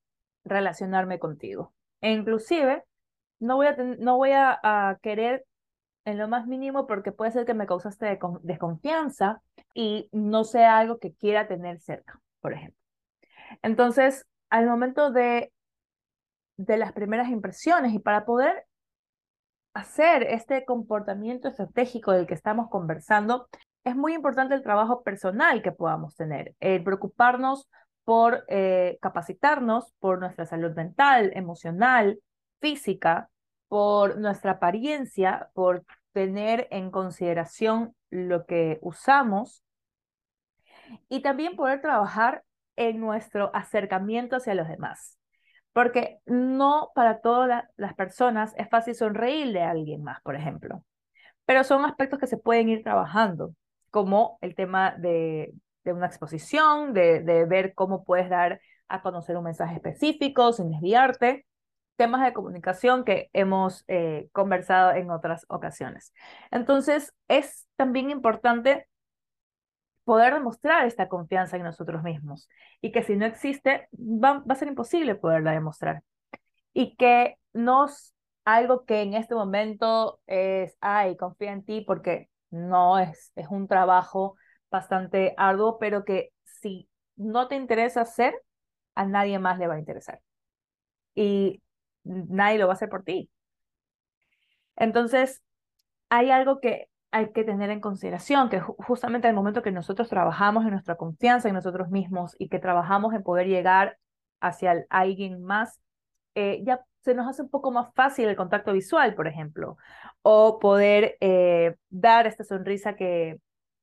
relacionarme 0.44 1.18
contigo. 1.18 1.72
E 2.00 2.12
inclusive, 2.12 2.84
no 3.38 3.56
voy 3.56 3.66
a, 3.66 3.76
no 3.76 4.16
voy 4.16 4.30
a, 4.32 4.98
querer 5.02 5.44
en 6.04 6.18
lo 6.18 6.28
más 6.28 6.46
mínimo 6.46 6.86
porque 6.86 7.12
puede 7.12 7.32
ser 7.32 7.44
que 7.44 7.54
me 7.54 7.66
causaste 7.66 8.18
desconfianza 8.42 9.42
y 9.74 10.08
no 10.12 10.44
sea 10.44 10.78
algo 10.78 10.98
que 10.98 11.12
quiera 11.12 11.48
tener 11.48 11.80
cerca, 11.80 12.20
por 12.40 12.52
ejemplo. 12.52 12.78
Entonces, 13.62 14.26
al 14.48 14.66
momento 14.66 15.10
de, 15.10 15.52
de 16.56 16.76
las 16.76 16.92
primeras 16.92 17.28
impresiones 17.28 17.92
y 17.92 17.98
para 17.98 18.24
poder 18.24 18.66
hacer 19.74 20.24
este 20.24 20.64
comportamiento 20.64 21.48
estratégico 21.48 22.12
del 22.12 22.26
que 22.26 22.34
estamos 22.34 22.68
conversando, 22.68 23.48
es 23.84 23.96
muy 23.96 24.14
importante 24.14 24.54
el 24.54 24.62
trabajo 24.62 25.02
personal 25.02 25.62
que 25.62 25.72
podamos 25.72 26.14
tener, 26.14 26.54
el 26.60 26.82
preocuparnos 26.82 27.68
por 28.04 28.44
eh, 28.48 28.98
capacitarnos 29.00 29.92
por 29.98 30.18
nuestra 30.18 30.46
salud 30.46 30.74
mental, 30.74 31.32
emocional, 31.34 32.20
física, 32.60 33.30
por 33.68 34.18
nuestra 34.18 34.52
apariencia, 34.52 35.50
por 35.54 35.84
tener 36.12 36.66
en 36.70 36.90
consideración 36.90 37.94
lo 38.10 38.44
que 38.46 38.78
usamos 38.82 39.62
y 41.08 41.20
también 41.20 41.56
poder 41.56 41.80
trabajar 41.80 42.42
en 42.76 43.00
nuestro 43.00 43.54
acercamiento 43.54 44.36
hacia 44.36 44.54
los 44.54 44.68
demás. 44.68 45.18
Porque 45.72 46.18
no 46.26 46.90
para 46.96 47.20
todas 47.20 47.64
las 47.76 47.94
personas 47.94 48.52
es 48.56 48.68
fácil 48.68 48.94
sonreírle 48.96 49.62
a 49.62 49.70
alguien 49.70 50.02
más, 50.02 50.20
por 50.22 50.34
ejemplo. 50.34 50.84
Pero 51.44 51.62
son 51.62 51.84
aspectos 51.84 52.18
que 52.18 52.26
se 52.26 52.38
pueden 52.38 52.68
ir 52.68 52.82
trabajando 52.82 53.54
como 53.90 54.38
el 54.40 54.54
tema 54.54 54.94
de, 54.98 55.52
de 55.84 55.92
una 55.92 56.06
exposición, 56.06 56.92
de, 56.94 57.20
de 57.20 57.44
ver 57.46 57.74
cómo 57.74 58.04
puedes 58.04 58.28
dar 58.28 58.60
a 58.88 59.02
conocer 59.02 59.36
un 59.36 59.44
mensaje 59.44 59.74
específico 59.74 60.52
sin 60.52 60.70
desviarte, 60.70 61.46
temas 61.96 62.24
de 62.24 62.32
comunicación 62.32 63.04
que 63.04 63.28
hemos 63.34 63.84
eh, 63.86 64.28
conversado 64.32 64.92
en 64.92 65.10
otras 65.10 65.44
ocasiones. 65.48 66.14
Entonces, 66.50 67.12
es 67.28 67.68
también 67.76 68.10
importante 68.10 68.88
poder 70.04 70.32
demostrar 70.32 70.86
esta 70.86 71.08
confianza 71.08 71.56
en 71.56 71.62
nosotros 71.62 72.02
mismos 72.02 72.48
y 72.80 72.90
que 72.90 73.02
si 73.02 73.16
no 73.16 73.26
existe, 73.26 73.86
va, 73.92 74.38
va 74.38 74.54
a 74.54 74.54
ser 74.54 74.68
imposible 74.68 75.14
poderla 75.14 75.52
demostrar. 75.52 76.02
Y 76.72 76.96
que 76.96 77.36
no 77.52 77.84
es 77.84 78.14
algo 78.46 78.86
que 78.86 79.02
en 79.02 79.12
este 79.12 79.34
momento 79.34 80.20
es, 80.26 80.76
ay, 80.80 81.16
confía 81.18 81.52
en 81.52 81.64
ti, 81.64 81.82
porque 81.82 82.29
no 82.50 82.98
es, 82.98 83.32
es 83.36 83.48
un 83.48 83.68
trabajo 83.68 84.36
bastante 84.70 85.34
arduo, 85.36 85.78
pero 85.78 86.04
que 86.04 86.30
si 86.44 86.88
no 87.16 87.48
te 87.48 87.56
interesa 87.56 88.02
hacer, 88.02 88.34
a 88.94 89.04
nadie 89.06 89.38
más 89.38 89.58
le 89.58 89.66
va 89.66 89.74
a 89.74 89.78
interesar. 89.78 90.20
Y 91.14 91.62
nadie 92.04 92.58
lo 92.58 92.66
va 92.66 92.74
a 92.74 92.76
hacer 92.76 92.88
por 92.88 93.04
ti. 93.04 93.30
Entonces, 94.76 95.42
hay 96.08 96.30
algo 96.30 96.60
que 96.60 96.88
hay 97.12 97.32
que 97.32 97.44
tener 97.44 97.70
en 97.70 97.80
consideración, 97.80 98.48
que 98.48 98.60
justamente 98.60 99.28
el 99.28 99.34
momento 99.34 99.62
que 99.62 99.72
nosotros 99.72 100.08
trabajamos 100.08 100.64
en 100.64 100.70
nuestra 100.70 100.96
confianza 100.96 101.48
en 101.48 101.54
nosotros 101.54 101.88
mismos 101.90 102.36
y 102.38 102.48
que 102.48 102.60
trabajamos 102.60 103.14
en 103.14 103.22
poder 103.22 103.48
llegar 103.48 103.98
hacia 104.40 104.86
alguien 104.90 105.42
más, 105.42 105.80
eh, 106.34 106.62
ya 106.64 106.84
se 107.00 107.14
nos 107.14 107.28
hace 107.28 107.42
un 107.42 107.50
poco 107.50 107.70
más 107.70 107.92
fácil 107.94 108.28
el 108.28 108.36
contacto 108.36 108.72
visual, 108.72 109.14
por 109.14 109.26
ejemplo, 109.26 109.76
o 110.22 110.58
poder 110.58 111.16
eh, 111.20 111.76
dar 111.88 112.26
esta 112.26 112.44
sonrisa 112.44 112.96
que, 112.96 113.40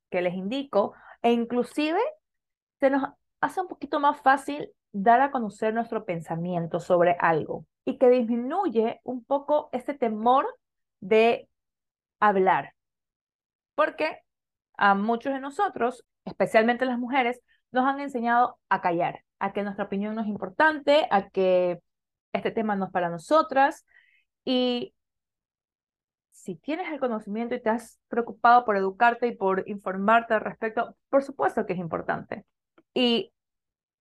que 0.09 0.21
les 0.21 0.35
indico, 0.35 0.93
e 1.21 1.31
inclusive 1.31 1.99
se 2.79 2.89
nos 2.89 3.03
hace 3.41 3.61
un 3.61 3.67
poquito 3.67 3.99
más 3.99 4.21
fácil 4.21 4.71
dar 4.91 5.21
a 5.21 5.31
conocer 5.31 5.73
nuestro 5.73 6.05
pensamiento 6.05 6.79
sobre 6.79 7.15
algo 7.19 7.65
y 7.85 7.97
que 7.97 8.09
disminuye 8.09 8.99
un 9.03 9.23
poco 9.23 9.69
ese 9.71 9.93
temor 9.93 10.45
de 10.99 11.49
hablar. 12.19 12.73
Porque 13.75 14.21
a 14.77 14.95
muchos 14.95 15.33
de 15.33 15.39
nosotros, 15.39 16.03
especialmente 16.25 16.85
las 16.85 16.99
mujeres, 16.99 17.41
nos 17.71 17.85
han 17.85 17.99
enseñado 17.99 18.59
a 18.69 18.81
callar, 18.81 19.23
a 19.39 19.53
que 19.53 19.63
nuestra 19.63 19.85
opinión 19.85 20.15
no 20.15 20.21
es 20.21 20.27
importante, 20.27 21.07
a 21.11 21.29
que 21.29 21.79
este 22.38 22.51
tema 22.51 22.75
no 22.75 22.86
es 22.86 22.91
para 22.91 23.10
nosotras. 23.10 23.86
Y 24.46 24.94
si 26.32 26.56
tienes 26.56 26.91
el 26.91 27.00
conocimiento 27.00 27.56
y 27.56 27.62
te 27.62 27.70
has 27.70 28.00
preocupado 28.08 28.63
por 28.65 28.77
educarte 28.77 29.27
y 29.27 29.36
por 29.36 29.67
informarte 29.67 30.34
al 30.34 30.41
respecto, 30.41 30.96
por 31.10 31.24
supuesto 31.24 31.65
que 31.65 31.74
es 31.74 31.79
importante. 31.79 32.46
Y 32.94 33.34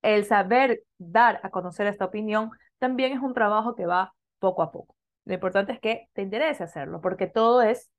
el 0.02 0.24
saber 0.24 0.82
dar 0.98 1.40
a 1.42 1.50
conocer 1.50 1.86
esta 1.88 2.04
opinión 2.04 2.50
también 2.78 3.12
es 3.12 3.20
un 3.20 3.34
trabajo 3.34 3.74
que 3.74 3.86
va 3.86 4.14
poco 4.38 4.62
a 4.62 4.70
poco. 4.70 4.94
Lo 5.24 5.34
importante 5.34 5.72
es 5.72 5.80
que 5.80 6.08
te 6.12 6.22
interese 6.22 6.62
hacerlo, 6.62 7.00
porque 7.00 7.26
todo 7.26 7.62
es, 7.62 7.90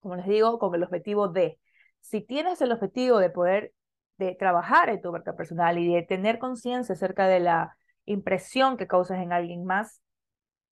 como 0.00 0.16
les 0.16 0.26
digo, 0.26 0.58
con 0.58 0.74
el 0.74 0.82
objetivo 0.82 1.28
de, 1.28 1.58
si 2.00 2.22
tienes 2.22 2.60
el 2.62 2.72
objetivo 2.72 3.18
de 3.18 3.30
poder 3.30 3.74
de 4.18 4.34
trabajar 4.34 4.88
en 4.88 5.00
tu 5.00 5.12
marca 5.12 5.34
personal 5.34 5.78
y 5.78 5.92
de 5.92 6.02
tener 6.02 6.38
conciencia 6.38 6.94
acerca 6.94 7.26
de 7.26 7.40
la 7.40 7.76
impresión 8.04 8.76
que 8.76 8.86
causas 8.86 9.18
en 9.20 9.32
alguien 9.32 9.64
más, 9.64 10.02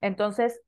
entonces 0.01 0.61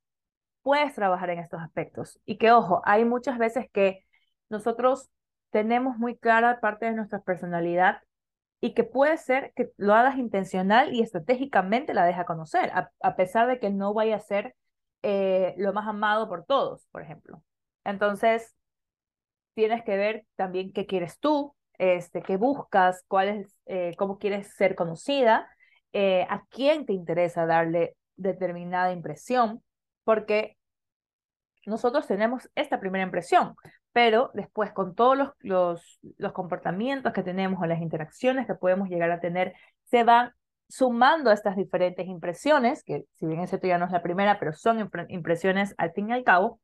puedes 0.63 0.95
trabajar 0.95 1.31
en 1.31 1.41
estos 1.41 1.61
aspectos. 1.61 2.21
Y 2.25 2.39
que, 2.39 2.53
ojo, 2.53 2.83
hay 2.85 3.05
muchas 3.05 3.39
veces 3.39 3.67
que 3.73 4.05
nosotros 4.49 5.11
tenemos 5.51 5.99
muy 5.99 6.17
clara 6.17 6.61
parte 6.61 6.87
de 6.87 6.93
nuestra 6.93 7.21
personalidad 7.21 8.01
y 8.61 8.75
que 8.75 8.85
puede 8.85 9.17
ser 9.19 9.53
que 9.57 9.73
lo 9.77 9.95
hagas 9.95 10.17
intencional 10.17 10.95
y 10.95 11.03
estratégicamente 11.03 11.95
la 11.95 12.05
deja 12.07 12.25
conocer, 12.25 12.71
a, 12.73 13.17
pesar 13.17 13.49
de 13.49 13.59
que 13.59 13.71
no 13.71 13.93
vaya 13.93 14.17
a 14.17 14.21
ser 14.21 14.55
eh, 15.03 15.55
lo 15.59 15.73
más 15.73 15.89
amado 15.89 16.29
por 16.29 16.45
todos, 16.45 16.87
por 16.93 17.03
ejemplo. 17.03 17.43
Entonces, 17.85 18.55
tienes 19.55 19.83
que 19.83 19.97
ver 19.97 20.27
también 20.37 20.73
qué 20.73 20.87
quieres 20.87 21.19
tú, 21.19 21.57
este, 21.79 22.23
qué 22.23 22.37
buscas, 22.37 23.05
cuál 23.09 23.49
eh, 23.67 23.95
cómo 23.99 24.19
quieres 24.19 24.55
ser 24.55 24.77
conocida, 24.77 25.49
eh, 25.93 26.27
a 26.29 26.45
quién 26.49 26.87
te 26.87 26.93
interesa 26.93 27.47
darle 27.47 27.97
determinada 28.17 28.93
impresión, 28.93 29.63
porque 30.05 30.57
nosotros 31.67 32.07
tenemos 32.07 32.51
esta 32.55 32.81
primera 32.81 33.05
impresión, 33.05 33.55
pero 33.93 34.31
después 34.35 34.73
con 34.73 34.95
todos 34.95 35.17
los, 35.41 36.01
los, 36.17 36.33
comportamientos 36.33 37.13
que 37.13 37.23
tenemos 37.23 37.61
o 37.63 37.67
las 37.67 37.81
interacciones 37.81 38.47
que 38.47 38.55
podemos 38.55 38.89
llegar 38.89 39.11
a 39.11 39.21
tener, 39.21 39.55
se 39.85 40.03
van 40.03 40.33
sumando 40.69 41.31
estas 41.31 41.57
diferentes 41.57 42.07
impresiones, 42.07 42.83
que 42.83 43.05
si 43.13 43.27
bien 43.27 43.41
ese 43.41 43.61
ya 43.63 43.79
no 43.79 43.85
es 43.85 43.93
la 43.93 44.03
primera, 44.03 44.39
pero 44.39 44.53
son 44.55 44.91
impresiones 45.09 45.75
al 45.77 45.93
fin 45.93 46.09
y 46.09 46.13
al 46.13 46.25
cabo, 46.25 46.61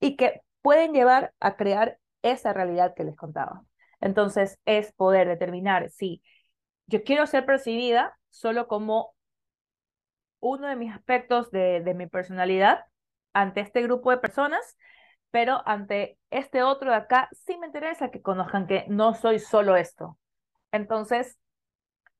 y 0.00 0.16
que 0.16 0.42
pueden 0.62 0.92
llevar 0.92 1.32
a 1.40 1.56
crear 1.56 1.98
esa 2.22 2.52
realidad 2.52 2.94
que 2.94 3.04
les 3.04 3.16
contaba. 3.16 3.62
Entonces, 4.00 4.58
es 4.64 4.92
poder 4.92 5.28
determinar 5.28 5.90
si 5.90 6.22
yo 6.86 7.04
quiero 7.04 7.26
ser 7.26 7.46
percibida 7.46 8.18
solo 8.32 8.66
como 8.66 9.14
uno 10.40 10.66
de 10.66 10.76
mis 10.76 10.92
aspectos 10.92 11.50
de, 11.52 11.82
de 11.82 11.94
mi 11.94 12.08
personalidad 12.08 12.84
ante 13.32 13.60
este 13.60 13.82
grupo 13.82 14.10
de 14.10 14.18
personas, 14.18 14.76
pero 15.30 15.62
ante 15.66 16.18
este 16.30 16.62
otro 16.62 16.90
de 16.90 16.96
acá 16.96 17.28
sí 17.32 17.56
me 17.58 17.66
interesa 17.66 18.10
que 18.10 18.22
conozcan 18.22 18.66
que 18.66 18.84
no 18.88 19.14
soy 19.14 19.38
solo 19.38 19.76
esto. 19.76 20.18
Entonces, 20.72 21.38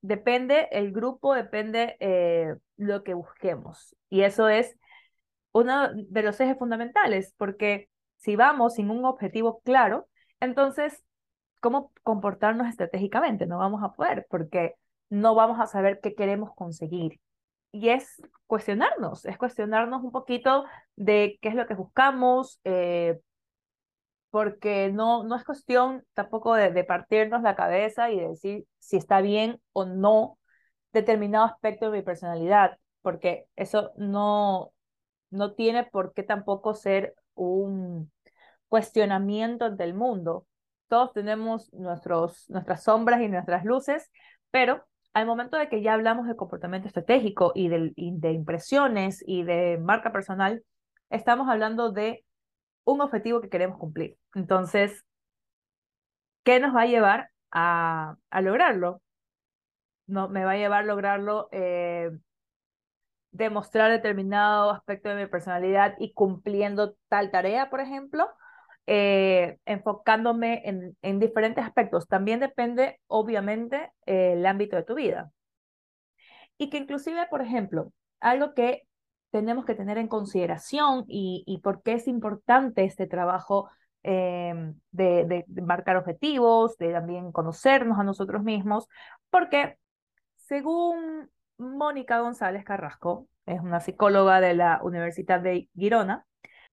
depende 0.02 0.68
el 0.72 0.92
grupo, 0.92 1.34
depende 1.34 1.96
eh, 2.00 2.54
lo 2.76 3.02
que 3.02 3.14
busquemos. 3.14 3.96
Y 4.08 4.22
eso 4.22 4.48
es 4.48 4.76
uno 5.52 5.90
de 5.94 6.22
los 6.22 6.40
ejes 6.40 6.58
fundamentales, 6.58 7.34
porque 7.36 7.88
si 8.16 8.36
vamos 8.36 8.74
sin 8.74 8.90
un 8.90 9.04
objetivo 9.04 9.60
claro, 9.64 10.08
entonces, 10.40 11.02
¿cómo 11.60 11.92
comportarnos 12.02 12.68
estratégicamente? 12.68 13.46
No 13.46 13.58
vamos 13.58 13.82
a 13.82 13.92
poder, 13.92 14.26
porque 14.28 14.74
no 15.12 15.34
vamos 15.34 15.60
a 15.60 15.66
saber 15.66 16.00
qué 16.00 16.14
queremos 16.14 16.54
conseguir 16.54 17.20
y 17.70 17.90
es 17.90 18.22
cuestionarnos, 18.46 19.26
es 19.26 19.36
cuestionarnos 19.36 20.02
un 20.02 20.10
poquito 20.10 20.64
de 20.96 21.38
qué 21.42 21.50
es 21.50 21.54
lo 21.54 21.66
que 21.66 21.74
buscamos, 21.74 22.60
eh, 22.64 23.20
porque 24.30 24.90
no, 24.90 25.22
no 25.24 25.36
es 25.36 25.44
cuestión 25.44 26.02
tampoco 26.14 26.54
de, 26.54 26.70
de, 26.70 26.84
partirnos 26.84 27.42
la 27.42 27.56
cabeza 27.56 28.10
y 28.10 28.20
decir 28.20 28.66
si 28.78 28.96
está 28.96 29.20
bien 29.20 29.60
o 29.74 29.84
no 29.84 30.38
determinado 30.94 31.44
aspecto 31.44 31.90
de 31.90 31.98
mi 31.98 32.02
personalidad, 32.02 32.78
porque 33.02 33.46
eso 33.54 33.92
no, 33.98 34.72
no 35.30 35.52
tiene 35.52 35.84
por 35.84 36.14
qué 36.14 36.22
tampoco 36.22 36.72
ser 36.74 37.14
un 37.34 38.10
cuestionamiento 38.68 39.66
ante 39.66 39.84
el 39.84 39.92
mundo. 39.92 40.46
Todos 40.88 41.12
tenemos 41.12 41.70
nuestros, 41.74 42.48
nuestras 42.48 42.82
sombras 42.84 43.20
y 43.20 43.28
nuestras 43.28 43.66
luces, 43.66 44.10
pero 44.50 44.86
al 45.14 45.26
momento 45.26 45.56
de 45.56 45.68
que 45.68 45.82
ya 45.82 45.94
hablamos 45.94 46.26
de 46.26 46.36
comportamiento 46.36 46.88
estratégico 46.88 47.52
y 47.54 47.68
de, 47.68 48.32
impresiones 48.32 49.22
y 49.26 49.42
de 49.42 49.78
marca 49.78 50.12
personal, 50.12 50.64
estamos 51.10 51.48
hablando 51.48 51.92
de 51.92 52.24
un 52.84 53.00
objetivo 53.00 53.40
que 53.40 53.50
queremos 53.50 53.78
cumplir. 53.78 54.16
Entonces, 54.34 55.04
¿qué 56.44 56.60
nos 56.60 56.74
va 56.74 56.82
a 56.82 56.86
llevar 56.86 57.30
a, 57.50 58.16
a 58.30 58.40
lograrlo? 58.40 59.02
No, 60.06 60.28
me 60.28 60.44
va 60.44 60.52
a 60.52 60.56
llevar 60.56 60.84
a 60.84 60.86
lograrlo 60.86 61.48
eh, 61.52 62.10
demostrar 63.32 63.90
determinado 63.90 64.70
aspecto 64.70 65.08
de 65.08 65.16
mi 65.16 65.26
personalidad 65.26 65.94
y 65.98 66.12
cumpliendo 66.12 66.94
tal 67.08 67.30
tarea, 67.30 67.70
por 67.70 67.80
ejemplo, 67.80 68.28
eh, 68.86 69.58
enfocándome 69.64 70.62
en, 70.64 70.96
en, 71.02 71.20
diferentes 71.20 71.64
aspectos. 71.64 72.08
También 72.08 72.40
depende, 72.40 73.00
obviamente, 73.06 73.92
eh, 74.06 74.34
el 74.34 74.46
ámbito 74.46 74.76
de 74.76 74.82
tu 74.84 74.94
vida. 74.94 75.30
Y 76.58 76.70
que 76.70 76.78
inclusive, 76.78 77.26
por 77.30 77.42
ejemplo, 77.42 77.92
algo 78.20 78.54
que 78.54 78.82
tenemos 79.30 79.64
que 79.64 79.74
tener 79.74 79.98
en 79.98 80.08
consideración 80.08 81.04
y, 81.08 81.44
y 81.46 81.58
por 81.58 81.82
qué 81.82 81.94
es 81.94 82.06
importante 82.08 82.84
este 82.84 83.06
trabajo 83.06 83.70
de, 84.04 84.74
de, 84.90 85.44
marcar 85.62 85.96
objetivos, 85.96 86.76
de 86.76 86.92
también 86.92 87.30
conocernos 87.30 88.00
a 88.00 88.04
nosotros 88.04 88.42
mismos, 88.42 88.88
porque 89.30 89.78
según 90.36 91.30
Mónica 91.56 92.20
González 92.20 92.64
Carrasco, 92.64 93.28
es 93.46 93.60
una 93.60 93.80
psicóloga 93.80 94.40
de 94.40 94.54
la 94.54 94.80
Universidad 94.82 95.40
de 95.40 95.68
Girona, 95.74 96.26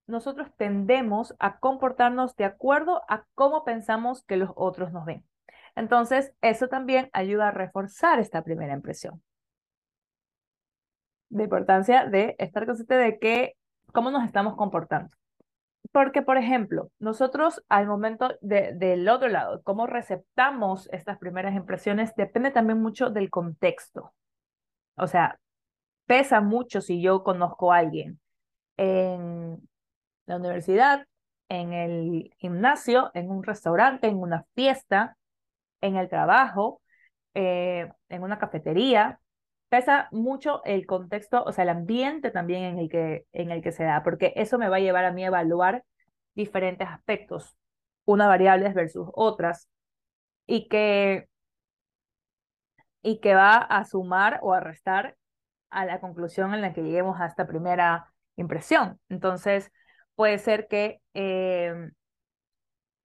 nosotros 0.10 0.50
tendemos 0.58 1.36
a 1.40 1.60
comportarnos 1.60 2.36
de 2.36 2.46
acuerdo 2.46 3.04
a 3.08 3.26
cómo 3.36 3.64
pensamos 3.64 4.24
que 4.26 4.38
los 4.38 4.52
otros 4.56 4.92
nos 4.92 5.06
ven. 5.06 5.24
Entonces, 5.76 6.34
eso 6.42 6.68
también 6.68 7.10
ayuda 7.14 7.50
a 7.50 7.52
reforzar 7.52 8.20
esta 8.20 8.44
primera 8.44 8.74
impresión. 8.74 9.22
La 11.30 11.44
importancia 11.44 12.06
de 12.06 12.36
estar 12.40 12.66
consciente 12.66 12.96
de 12.96 13.20
que, 13.20 13.56
cómo 13.94 14.12
nos 14.12 14.26
estamos 14.26 14.56
comportando. 14.56 15.12
Porque, 15.92 16.22
por 16.22 16.38
ejemplo, 16.38 16.92
nosotros 17.00 17.64
al 17.70 17.88
momento 17.88 18.36
de, 18.42 18.74
del 18.74 19.08
otro 19.10 19.30
lado, 19.30 19.62
cómo 19.64 19.88
receptamos 19.88 20.90
estas 20.92 21.18
primeras 21.18 21.56
impresiones, 21.56 22.16
depende 22.16 22.52
también 22.52 22.82
mucho 22.82 23.10
del 23.10 23.30
contexto. 23.30 24.14
O 24.98 25.08
sea, 25.08 25.40
pesa 26.06 26.42
mucho 26.42 26.82
si 26.82 27.02
yo 27.02 27.24
conozco 27.24 27.72
a 27.72 27.78
alguien 27.78 28.20
en 28.78 29.69
la 30.30 30.38
universidad, 30.38 31.06
en 31.50 31.74
el 31.74 32.32
gimnasio, 32.38 33.12
en 33.14 33.30
un 33.30 33.44
restaurante, 33.44 34.08
en 34.08 34.18
una 34.18 34.46
fiesta, 34.56 35.18
en 35.82 35.96
el 35.96 36.08
trabajo, 36.10 36.82
eh, 37.34 37.92
en 38.10 38.24
una 38.24 38.38
cafetería. 38.38 39.20
Pesa 39.70 40.08
mucho 40.12 40.64
el 40.66 40.86
contexto, 40.86 41.44
o 41.44 41.52
sea, 41.52 41.64
el 41.64 41.70
ambiente 41.70 42.32
también 42.32 42.64
en 42.64 42.80
el, 42.80 42.90
que, 42.90 43.26
en 43.34 43.52
el 43.52 43.62
que 43.62 43.72
se 43.72 43.84
da, 43.84 44.04
porque 44.04 44.34
eso 44.36 44.58
me 44.58 44.70
va 44.70 44.78
a 44.78 44.80
llevar 44.80 45.06
a 45.06 45.12
mí 45.12 45.24
a 45.24 45.28
evaluar 45.28 45.84
diferentes 46.36 46.88
aspectos, 46.88 47.56
unas 48.06 48.28
variables 48.28 48.74
versus 48.74 49.10
otras, 49.14 49.68
y 50.48 50.68
que, 50.68 51.28
y 53.02 53.20
que 53.20 53.36
va 53.36 53.58
a 53.58 53.86
sumar 53.86 54.40
o 54.42 54.54
a 54.54 54.60
restar 54.60 55.18
a 55.70 55.86
la 55.86 56.00
conclusión 56.00 56.54
en 56.54 56.62
la 56.62 56.74
que 56.74 56.82
lleguemos 56.82 57.20
a 57.20 57.28
esta 57.28 57.46
primera 57.48 58.12
impresión. 58.36 59.00
Entonces, 59.10 59.72
puede 60.20 60.38
ser 60.38 60.68
que 60.68 61.00
eh, 61.14 61.92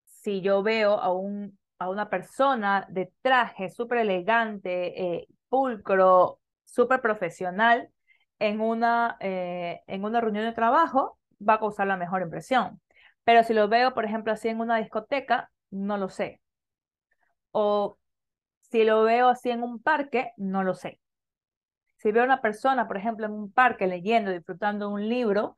si 0.04 0.40
yo 0.40 0.64
veo 0.64 0.98
a, 0.98 1.12
un, 1.12 1.56
a 1.78 1.88
una 1.88 2.10
persona 2.10 2.86
de 2.90 3.12
traje 3.22 3.70
súper 3.70 3.98
elegante, 3.98 5.00
eh, 5.00 5.28
pulcro, 5.48 6.40
súper 6.64 7.00
profesional, 7.00 7.88
en 8.40 8.60
una, 8.60 9.16
eh, 9.20 9.82
en 9.86 10.04
una 10.04 10.20
reunión 10.20 10.44
de 10.44 10.52
trabajo, 10.54 11.20
va 11.46 11.54
a 11.54 11.58
causar 11.60 11.86
la 11.86 11.96
mejor 11.96 12.22
impresión. 12.22 12.80
Pero 13.22 13.44
si 13.44 13.54
lo 13.54 13.68
veo, 13.68 13.94
por 13.94 14.04
ejemplo, 14.04 14.32
así 14.32 14.48
en 14.48 14.58
una 14.60 14.78
discoteca, 14.78 15.52
no 15.70 15.96
lo 15.98 16.08
sé. 16.08 16.40
O 17.52 17.96
si 18.70 18.84
lo 18.84 19.04
veo 19.04 19.28
así 19.28 19.50
en 19.50 19.62
un 19.62 19.80
parque, 19.80 20.32
no 20.36 20.64
lo 20.64 20.74
sé. 20.74 21.00
Si 21.96 22.12
veo 22.12 22.22
a 22.22 22.26
una 22.26 22.42
persona, 22.42 22.88
por 22.88 22.96
ejemplo, 22.96 23.26
en 23.26 23.32
un 23.32 23.52
parque 23.52 23.86
leyendo, 23.86 24.32
disfrutando 24.32 24.90
un 24.90 25.08
libro, 25.08 25.56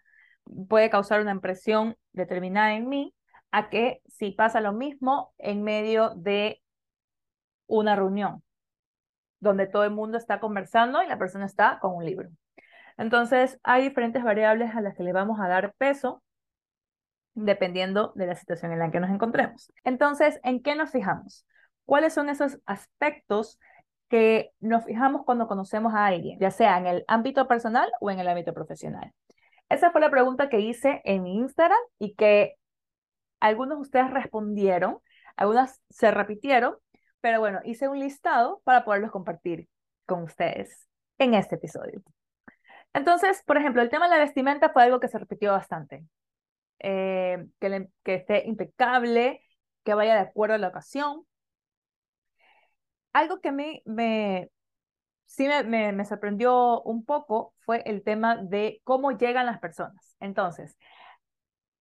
puede 0.68 0.90
causar 0.90 1.20
una 1.20 1.32
impresión 1.32 1.96
determinada 2.12 2.74
en 2.74 2.88
mí, 2.88 3.14
a 3.50 3.70
que 3.70 4.02
si 4.06 4.32
pasa 4.32 4.60
lo 4.60 4.72
mismo 4.72 5.32
en 5.38 5.62
medio 5.62 6.10
de 6.16 6.62
una 7.66 7.96
reunión, 7.96 8.42
donde 9.40 9.66
todo 9.66 9.84
el 9.84 9.90
mundo 9.90 10.18
está 10.18 10.40
conversando 10.40 11.02
y 11.02 11.06
la 11.06 11.18
persona 11.18 11.46
está 11.46 11.78
con 11.80 11.94
un 11.94 12.04
libro. 12.04 12.30
Entonces, 12.98 13.58
hay 13.62 13.82
diferentes 13.82 14.24
variables 14.24 14.74
a 14.74 14.80
las 14.80 14.94
que 14.94 15.02
le 15.02 15.12
vamos 15.12 15.38
a 15.40 15.48
dar 15.48 15.74
peso 15.78 16.22
dependiendo 17.34 18.12
de 18.14 18.26
la 18.26 18.34
situación 18.34 18.72
en 18.72 18.78
la 18.78 18.90
que 18.90 19.00
nos 19.00 19.10
encontremos. 19.10 19.70
Entonces, 19.84 20.40
¿en 20.42 20.62
qué 20.62 20.74
nos 20.74 20.90
fijamos? 20.90 21.46
¿Cuáles 21.84 22.14
son 22.14 22.30
esos 22.30 22.58
aspectos 22.64 23.60
que 24.08 24.52
nos 24.60 24.84
fijamos 24.84 25.24
cuando 25.24 25.46
conocemos 25.46 25.92
a 25.94 26.06
alguien, 26.06 26.38
ya 26.40 26.50
sea 26.50 26.78
en 26.78 26.86
el 26.86 27.04
ámbito 27.06 27.46
personal 27.46 27.90
o 28.00 28.10
en 28.10 28.20
el 28.20 28.28
ámbito 28.28 28.54
profesional? 28.54 29.12
Esa 29.68 29.90
fue 29.90 30.00
la 30.00 30.10
pregunta 30.10 30.48
que 30.48 30.60
hice 30.60 31.00
en 31.04 31.26
Instagram 31.26 31.78
y 31.98 32.14
que 32.14 32.54
algunos 33.40 33.78
de 33.78 33.82
ustedes 33.82 34.10
respondieron, 34.10 34.98
algunas 35.36 35.80
se 35.90 36.10
repitieron, 36.10 36.76
pero 37.20 37.40
bueno, 37.40 37.60
hice 37.64 37.88
un 37.88 37.98
listado 37.98 38.60
para 38.64 38.84
poderlos 38.84 39.10
compartir 39.10 39.68
con 40.06 40.22
ustedes 40.22 40.88
en 41.18 41.34
este 41.34 41.56
episodio. 41.56 42.02
Entonces, 42.94 43.42
por 43.46 43.56
ejemplo, 43.58 43.82
el 43.82 43.90
tema 43.90 44.08
de 44.08 44.16
la 44.16 44.24
vestimenta 44.24 44.70
fue 44.70 44.84
algo 44.84 45.00
que 45.00 45.08
se 45.08 45.18
repitió 45.18 45.52
bastante. 45.52 46.04
Eh, 46.78 47.46
que, 47.58 47.88
que 48.04 48.14
esté 48.14 48.46
impecable, 48.46 49.42
que 49.84 49.94
vaya 49.94 50.14
de 50.14 50.20
acuerdo 50.20 50.54
a 50.54 50.58
la 50.58 50.68
ocasión, 50.68 51.26
algo 53.12 53.40
que 53.40 53.48
a 53.48 53.52
mí 53.52 53.82
me, 53.86 54.50
sí 55.26 55.46
me, 55.66 56.04
sorprendió 56.04 56.82
un 56.82 57.04
poco 57.04 57.54
fue 57.64 57.82
el 57.86 58.02
tema 58.02 58.36
de 58.36 58.80
cómo 58.84 59.12
llegan 59.12 59.46
las 59.46 59.58
personas. 59.60 60.16
Entonces, 60.20 60.76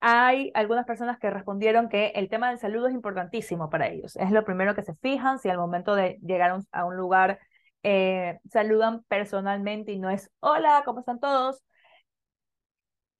hay 0.02 0.52
algunas 0.54 0.86
personas 0.86 1.18
que 1.20 1.30
respondieron 1.30 1.90
que 1.90 2.08
el 2.16 2.30
tema 2.30 2.50
del 2.50 2.60
saludo 2.60 2.88
es 2.88 2.94
importantísimo 2.94 3.70
para 3.70 3.88
ellos. 3.88 4.16
Es 4.18 4.32
lo 4.32 4.46
primero 4.46 4.76
que 4.76 4.84
se 4.84 4.94
fijan, 4.96 5.40
si 5.40 5.50
al 5.50 5.58
momento 5.58 5.96
de 5.96 6.20
llegar 6.22 6.52
a 6.72 6.86
un, 6.86 6.98
lugar 6.98 7.40
eh, 7.84 8.40
saludan 8.52 9.04
personalmente 9.08 9.92
y 9.92 10.00
no 10.00 10.10
es 10.10 10.30
hola, 10.40 10.84
¿cómo 10.86 11.00
están 11.00 11.20
todos? 11.20 11.64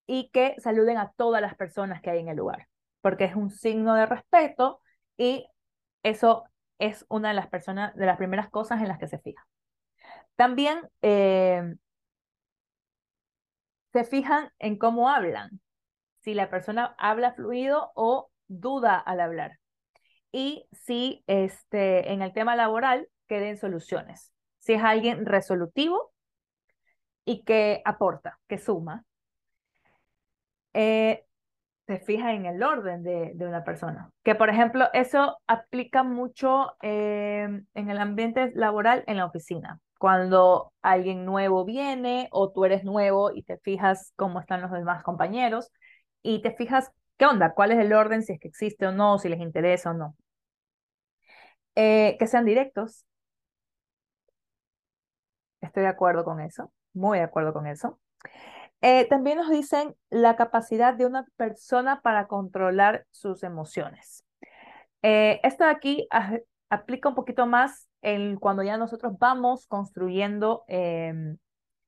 Y 0.08 0.30
que 0.32 0.56
saluden 0.60 0.98
a 0.98 1.12
todas 1.16 1.42
las 1.42 1.56
personas 1.56 2.02
que 2.02 2.12
hay 2.12 2.20
en 2.20 2.30
el 2.30 2.38
lugar, 2.38 2.68
porque 3.02 3.26
es 3.26 3.36
un 3.36 3.50
signo 3.50 3.96
de 3.96 4.06
respeto 4.06 4.82
y 5.18 5.48
eso 6.04 6.44
es 6.80 7.06
una 7.10 7.30
de 7.30 7.36
las 7.36 7.48
personas, 7.48 7.96
de 7.96 8.06
las 8.06 8.18
primeras 8.18 8.50
cosas 8.50 8.82
en 8.82 8.88
las 8.90 9.00
que 9.00 9.08
se 9.08 9.20
fija. 9.20 9.46
También 10.36 10.82
eh, 11.02 11.76
se 13.94 14.04
fijan 14.04 14.52
en 14.60 14.78
cómo 14.78 15.10
hablan, 15.10 15.62
si 16.22 16.34
la 16.34 16.50
persona 16.50 16.96
habla 16.98 17.34
fluido 17.34 17.92
o 17.96 18.30
duda 18.48 18.98
al 18.98 19.22
hablar. 19.22 19.60
Y 20.32 20.68
si 20.72 21.24
este, 21.28 22.12
en 22.12 22.22
el 22.22 22.34
tema 22.34 22.56
laboral 22.56 23.08
queden 23.28 23.58
soluciones. 23.58 24.34
Si 24.60 24.74
es 24.74 24.84
alguien 24.84 25.26
resolutivo 25.26 26.12
y 27.24 27.44
que 27.44 27.82
aporta, 27.86 28.40
que 28.48 28.58
suma. 28.58 29.06
Eh, 30.74 31.26
se 31.88 32.00
fija 32.00 32.34
en 32.34 32.46
el 32.46 32.62
orden 32.64 33.04
de, 33.04 33.32
de, 33.36 33.48
una 33.48 33.64
persona. 33.64 34.12
Que, 34.24 34.36
por 34.36 34.50
ejemplo, 34.50 34.90
eso 34.94 35.38
aplica 35.48 36.04
mucho 36.04 36.76
eh, 36.82 37.48
en 37.74 37.90
el 37.90 37.98
ambiente 38.00 38.52
laboral 38.56 39.04
en 39.08 39.18
la 39.18 39.26
oficina. 39.26 39.80
Cuando 40.06 40.72
alguien 40.84 41.26
nuevo 41.26 41.66
viene 41.66 42.28
o 42.30 42.52
tú 42.52 42.64
eres 42.64 42.84
nuevo 42.84 43.32
y 43.34 43.42
te 43.42 43.58
fijas 43.58 44.14
cómo 44.16 44.40
están 44.40 44.62
los 44.62 44.70
demás 44.70 45.02
compañeros 45.02 45.72
y 46.22 46.44
te 46.44 46.52
fijas 46.52 46.92
qué 47.18 47.26
onda, 47.26 47.56
cuál 47.56 47.72
es 47.72 47.80
el 47.80 47.92
orden, 47.92 48.22
si 48.22 48.34
es 48.34 48.40
que 48.40 48.48
existe 48.48 48.86
o 48.86 48.92
no, 48.92 49.18
si 49.18 49.30
les 49.30 49.40
interesa 49.40 49.90
o 49.90 49.94
no. 49.96 50.16
Eh, 51.74 52.18
que 52.20 52.28
sean 52.28 52.46
directos. 52.46 53.04
Estoy 55.60 55.82
de 55.82 55.90
acuerdo 55.90 56.24
con 56.24 56.40
eso, 56.40 56.72
muy 56.94 57.18
de 57.18 57.24
acuerdo 57.24 57.52
con 57.52 57.66
eso. 57.66 58.00
Eh, 58.82 59.08
también 59.08 59.40
nos 59.40 59.50
dicen 59.50 59.96
la 60.12 60.36
capacidad 60.36 60.94
de 60.94 61.08
una 61.08 61.26
persona 61.36 62.02
para 62.02 62.28
controlar 62.28 63.08
sus 63.10 63.42
emociones. 63.42 64.24
Eh, 65.02 65.40
esto 65.42 65.64
de 65.64 65.72
aquí 65.72 66.08
aplica 66.70 67.10
un 67.10 67.16
poquito 67.16 67.48
más 67.48 67.90
en 68.06 68.38
cuando 68.38 68.64
ya 68.64 68.78
nosotros 68.78 69.14
vamos 69.20 69.66
construyendo 69.68 70.64
em, 70.68 71.38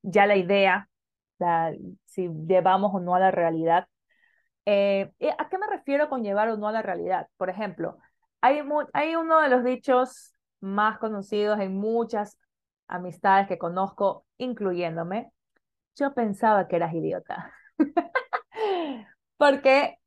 ya 0.02 0.26
la 0.26 0.36
idea, 0.36 0.90
si 2.06 2.28
llevamos 2.48 2.92
o 2.94 3.00
no 3.00 3.16
a 3.16 3.20
la 3.20 3.32
realidad. 3.32 3.88
Eh, 4.66 5.14
¿A 5.38 5.50
qué 5.50 5.58
me 5.60 5.68
refiero 5.68 6.10
con 6.10 6.24
llevar 6.24 6.50
o 6.50 6.58
no 6.58 6.68
a 6.68 6.72
la 6.72 6.82
realidad? 6.82 7.28
Por 7.38 7.50
ejemplo, 7.50 7.98
hay, 8.42 8.62
hay 8.94 9.16
uno 9.16 9.40
de 9.42 9.50
los 9.50 9.64
dichos 9.64 10.34
más 10.60 10.98
conocidos 10.98 11.60
en 11.60 11.78
muchas 11.78 12.38
amistades 12.88 13.48
que 13.48 13.60
conozco, 13.60 14.26
incluyéndome, 14.38 15.32
yo 15.96 16.14
pensaba 16.16 16.68
que 16.68 16.78
eras 16.78 16.94
idiota. 16.94 17.54
Porque 19.38 20.00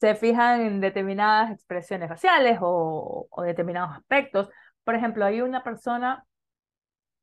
se 0.00 0.14
fijan 0.14 0.62
en 0.62 0.80
determinadas 0.80 1.50
expresiones 1.52 2.08
faciales 2.08 2.58
o, 2.62 3.28
determinados 3.44 3.96
aspectos. 3.96 4.48
Por 4.84 4.94
ejemplo, 4.94 5.24
hay 5.24 5.40
una 5.40 5.62
persona 5.62 6.24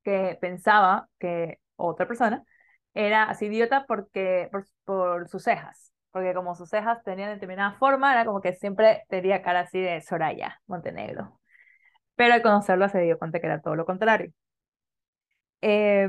que 0.03 0.37
pensaba 0.39 1.09
que 1.19 1.59
otra 1.75 2.07
persona 2.07 2.43
era 2.93 3.23
así 3.23 3.45
idiota 3.47 3.85
porque, 3.87 4.49
por, 4.85 5.27
sus 5.29 5.43
cejas. 5.43 5.93
Porque 6.11 6.33
como 6.33 6.55
sus 6.55 6.69
cejas 6.69 7.03
tenían 7.03 7.33
determinada 7.33 7.73
forma, 7.73 8.11
era 8.13 8.25
como 8.25 8.41
que 8.41 8.53
siempre 8.53 9.03
tenía 9.09 9.41
cara 9.41 9.61
así 9.61 9.79
de 9.79 10.01
Soraya, 10.01 10.61
Montenegro. 10.67 11.39
Pero 12.15 12.33
al 12.33 12.41
conocerlo 12.41 12.89
se 12.89 13.01
dio 13.01 13.19
cuenta 13.19 13.39
que 13.39 13.47
era 13.47 13.61
todo 13.61 13.75
lo 13.75 13.85
contrario. 13.85 14.31
Eh, 15.61 16.07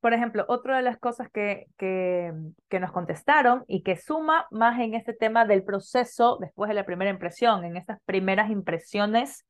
por 0.00 0.12
ejemplo, 0.12 0.44
otra 0.48 0.76
de 0.76 0.82
las 0.82 0.98
cosas 0.98 1.30
que, 1.30 1.66
que, 1.78 2.32
que, 2.68 2.78
nos 2.78 2.92
contestaron 2.92 3.64
y 3.66 3.82
que 3.82 3.96
suma 3.96 4.46
más 4.50 4.78
en 4.80 4.94
este 4.94 5.14
tema 5.14 5.46
del 5.46 5.64
proceso 5.64 6.36
después 6.40 6.68
de 6.68 6.74
la 6.74 6.84
primera 6.84 7.10
impresión, 7.10 7.64
en 7.64 7.78
estas 7.78 8.00
primeras 8.04 8.50
impresiones 8.50 9.46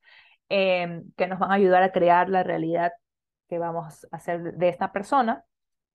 em, 0.49 1.11
que 1.17 1.27
nos 1.27 1.39
van 1.39 1.51
a 1.51 1.55
ayudar 1.55 1.83
a 1.83 1.91
crear 1.91 2.29
la 2.29 2.43
realidad 2.43 2.93
que 3.49 3.59
vamos 3.59 4.07
a 4.11 4.15
hacer 4.15 4.53
de 4.53 4.69
esta 4.69 4.91
persona, 4.91 5.43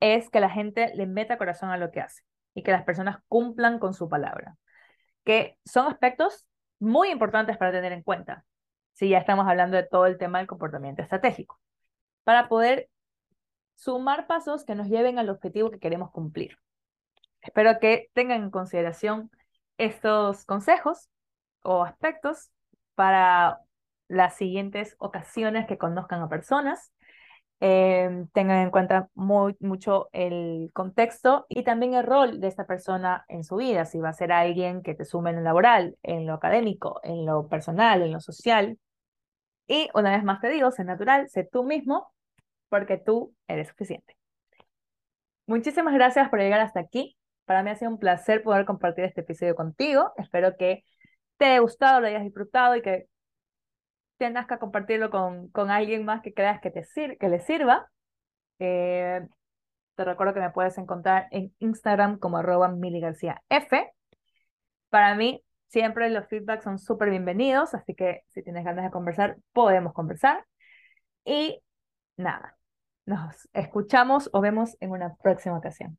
es 0.00 0.30
que 0.30 0.40
la 0.40 0.50
gente 0.50 0.92
le 0.94 1.06
meta 1.06 1.38
corazón 1.38 1.70
a 1.70 1.76
lo 1.76 1.90
que 1.90 2.00
hace 2.00 2.22
y 2.54 2.62
que 2.62 2.72
las 2.72 2.84
personas 2.84 3.18
cumplan 3.28 3.78
con 3.78 3.94
su 3.94 4.08
palabra, 4.08 4.56
que 5.24 5.58
son 5.64 5.86
aspectos 5.86 6.46
muy 6.78 7.10
importantes 7.10 7.58
para 7.58 7.72
tener 7.72 7.92
en 7.92 8.02
cuenta 8.02 8.44
si 8.92 9.08
ya 9.08 9.18
estamos 9.18 9.46
hablando 9.46 9.76
de 9.76 9.84
todo 9.84 10.06
el 10.06 10.18
tema 10.18 10.38
del 10.38 10.46
comportamiento 10.46 11.02
estratégico, 11.02 11.58
para 12.24 12.48
poder 12.48 12.88
sumar 13.74 14.26
pasos 14.26 14.64
que 14.64 14.74
nos 14.74 14.88
lleven 14.88 15.18
al 15.18 15.30
objetivo 15.30 15.70
que 15.70 15.78
queremos 15.78 16.10
cumplir. 16.10 16.58
Espero 17.40 17.78
que 17.80 18.10
tengan 18.12 18.42
en 18.42 18.50
consideración 18.50 19.30
estos 19.78 20.44
consejos 20.44 21.08
o 21.62 21.82
aspectos 21.82 22.50
para 22.94 23.60
las 24.10 24.36
siguientes 24.36 24.96
ocasiones 24.98 25.66
que 25.66 25.78
conozcan 25.78 26.20
a 26.20 26.28
personas. 26.28 26.92
Em, 27.60 28.26
tengan 28.28 28.58
en 28.62 28.70
cuenta 28.70 29.08
muy, 29.14 29.54
mucho 29.60 30.08
el 30.12 30.70
contexto 30.72 31.46
y 31.48 31.62
también 31.62 31.94
el 31.94 32.04
rol 32.04 32.40
de 32.40 32.48
esta 32.48 32.66
persona 32.66 33.24
en 33.28 33.44
su 33.44 33.56
vida, 33.56 33.84
si 33.84 34.00
va 34.00 34.08
a 34.10 34.14
ser 34.14 34.32
alguien 34.32 34.82
que 34.82 34.94
te 34.94 35.04
sume 35.04 35.30
en 35.30 35.36
lo 35.36 35.42
laboral, 35.42 35.96
en 36.02 36.26
lo 36.26 36.34
académico, 36.34 37.00
en 37.04 37.26
lo 37.26 37.48
personal, 37.48 38.02
en 38.02 38.12
lo 38.12 38.20
social. 38.20 38.78
Y 39.66 39.88
una 39.94 40.10
vez 40.12 40.24
más 40.24 40.40
te 40.40 40.48
digo, 40.48 40.70
sé 40.72 40.84
natural, 40.84 41.28
sé 41.28 41.44
tú 41.44 41.64
mismo, 41.64 42.12
porque 42.68 42.98
tú 42.98 43.34
eres 43.46 43.68
suficiente. 43.68 44.16
Muchísimas 45.46 45.94
gracias 45.94 46.28
por 46.30 46.40
llegar 46.40 46.60
hasta 46.60 46.80
aquí. 46.80 47.16
Para 47.44 47.62
mí 47.62 47.70
ha 47.70 47.76
sido 47.76 47.90
un 47.90 47.98
placer 47.98 48.42
poder 48.42 48.64
compartir 48.64 49.04
este 49.04 49.20
episodio 49.22 49.54
contigo. 49.54 50.12
Espero 50.16 50.56
que 50.56 50.84
te 51.36 51.46
haya 51.46 51.60
gustado, 51.60 52.00
lo 52.00 52.06
hayas 52.06 52.22
disfrutado 52.24 52.76
y 52.76 52.82
que 52.82 53.06
tengas 54.20 54.46
que 54.46 54.58
compartirlo 54.58 55.10
con, 55.10 55.48
con 55.48 55.70
alguien 55.70 56.04
más 56.04 56.20
que 56.20 56.34
creas 56.34 56.60
que, 56.60 56.70
te 56.70 56.84
sir 56.84 57.16
que 57.18 57.30
le 57.30 57.40
sirva. 57.40 57.90
Eh, 58.58 59.26
te 59.94 60.04
recuerdo 60.04 60.34
que 60.34 60.40
me 60.40 60.50
puedes 60.50 60.76
encontrar 60.76 61.26
en 61.30 61.54
Instagram 61.58 62.18
como 62.18 62.36
arroba 62.36 62.70
F. 63.48 63.92
Para 64.90 65.14
mí, 65.14 65.42
siempre 65.68 66.10
los 66.10 66.28
feedbacks 66.28 66.64
son 66.64 66.78
súper 66.78 67.08
bienvenidos, 67.08 67.72
así 67.72 67.94
que 67.94 68.22
si 68.28 68.42
tienes 68.42 68.62
ganas 68.62 68.84
de 68.84 68.90
conversar, 68.90 69.38
podemos 69.54 69.94
conversar. 69.94 70.44
Y 71.24 71.62
nada, 72.18 72.58
nos 73.06 73.48
escuchamos 73.54 74.28
o 74.34 74.42
vemos 74.42 74.76
en 74.80 74.90
una 74.90 75.14
próxima 75.16 75.56
ocasión. 75.56 75.98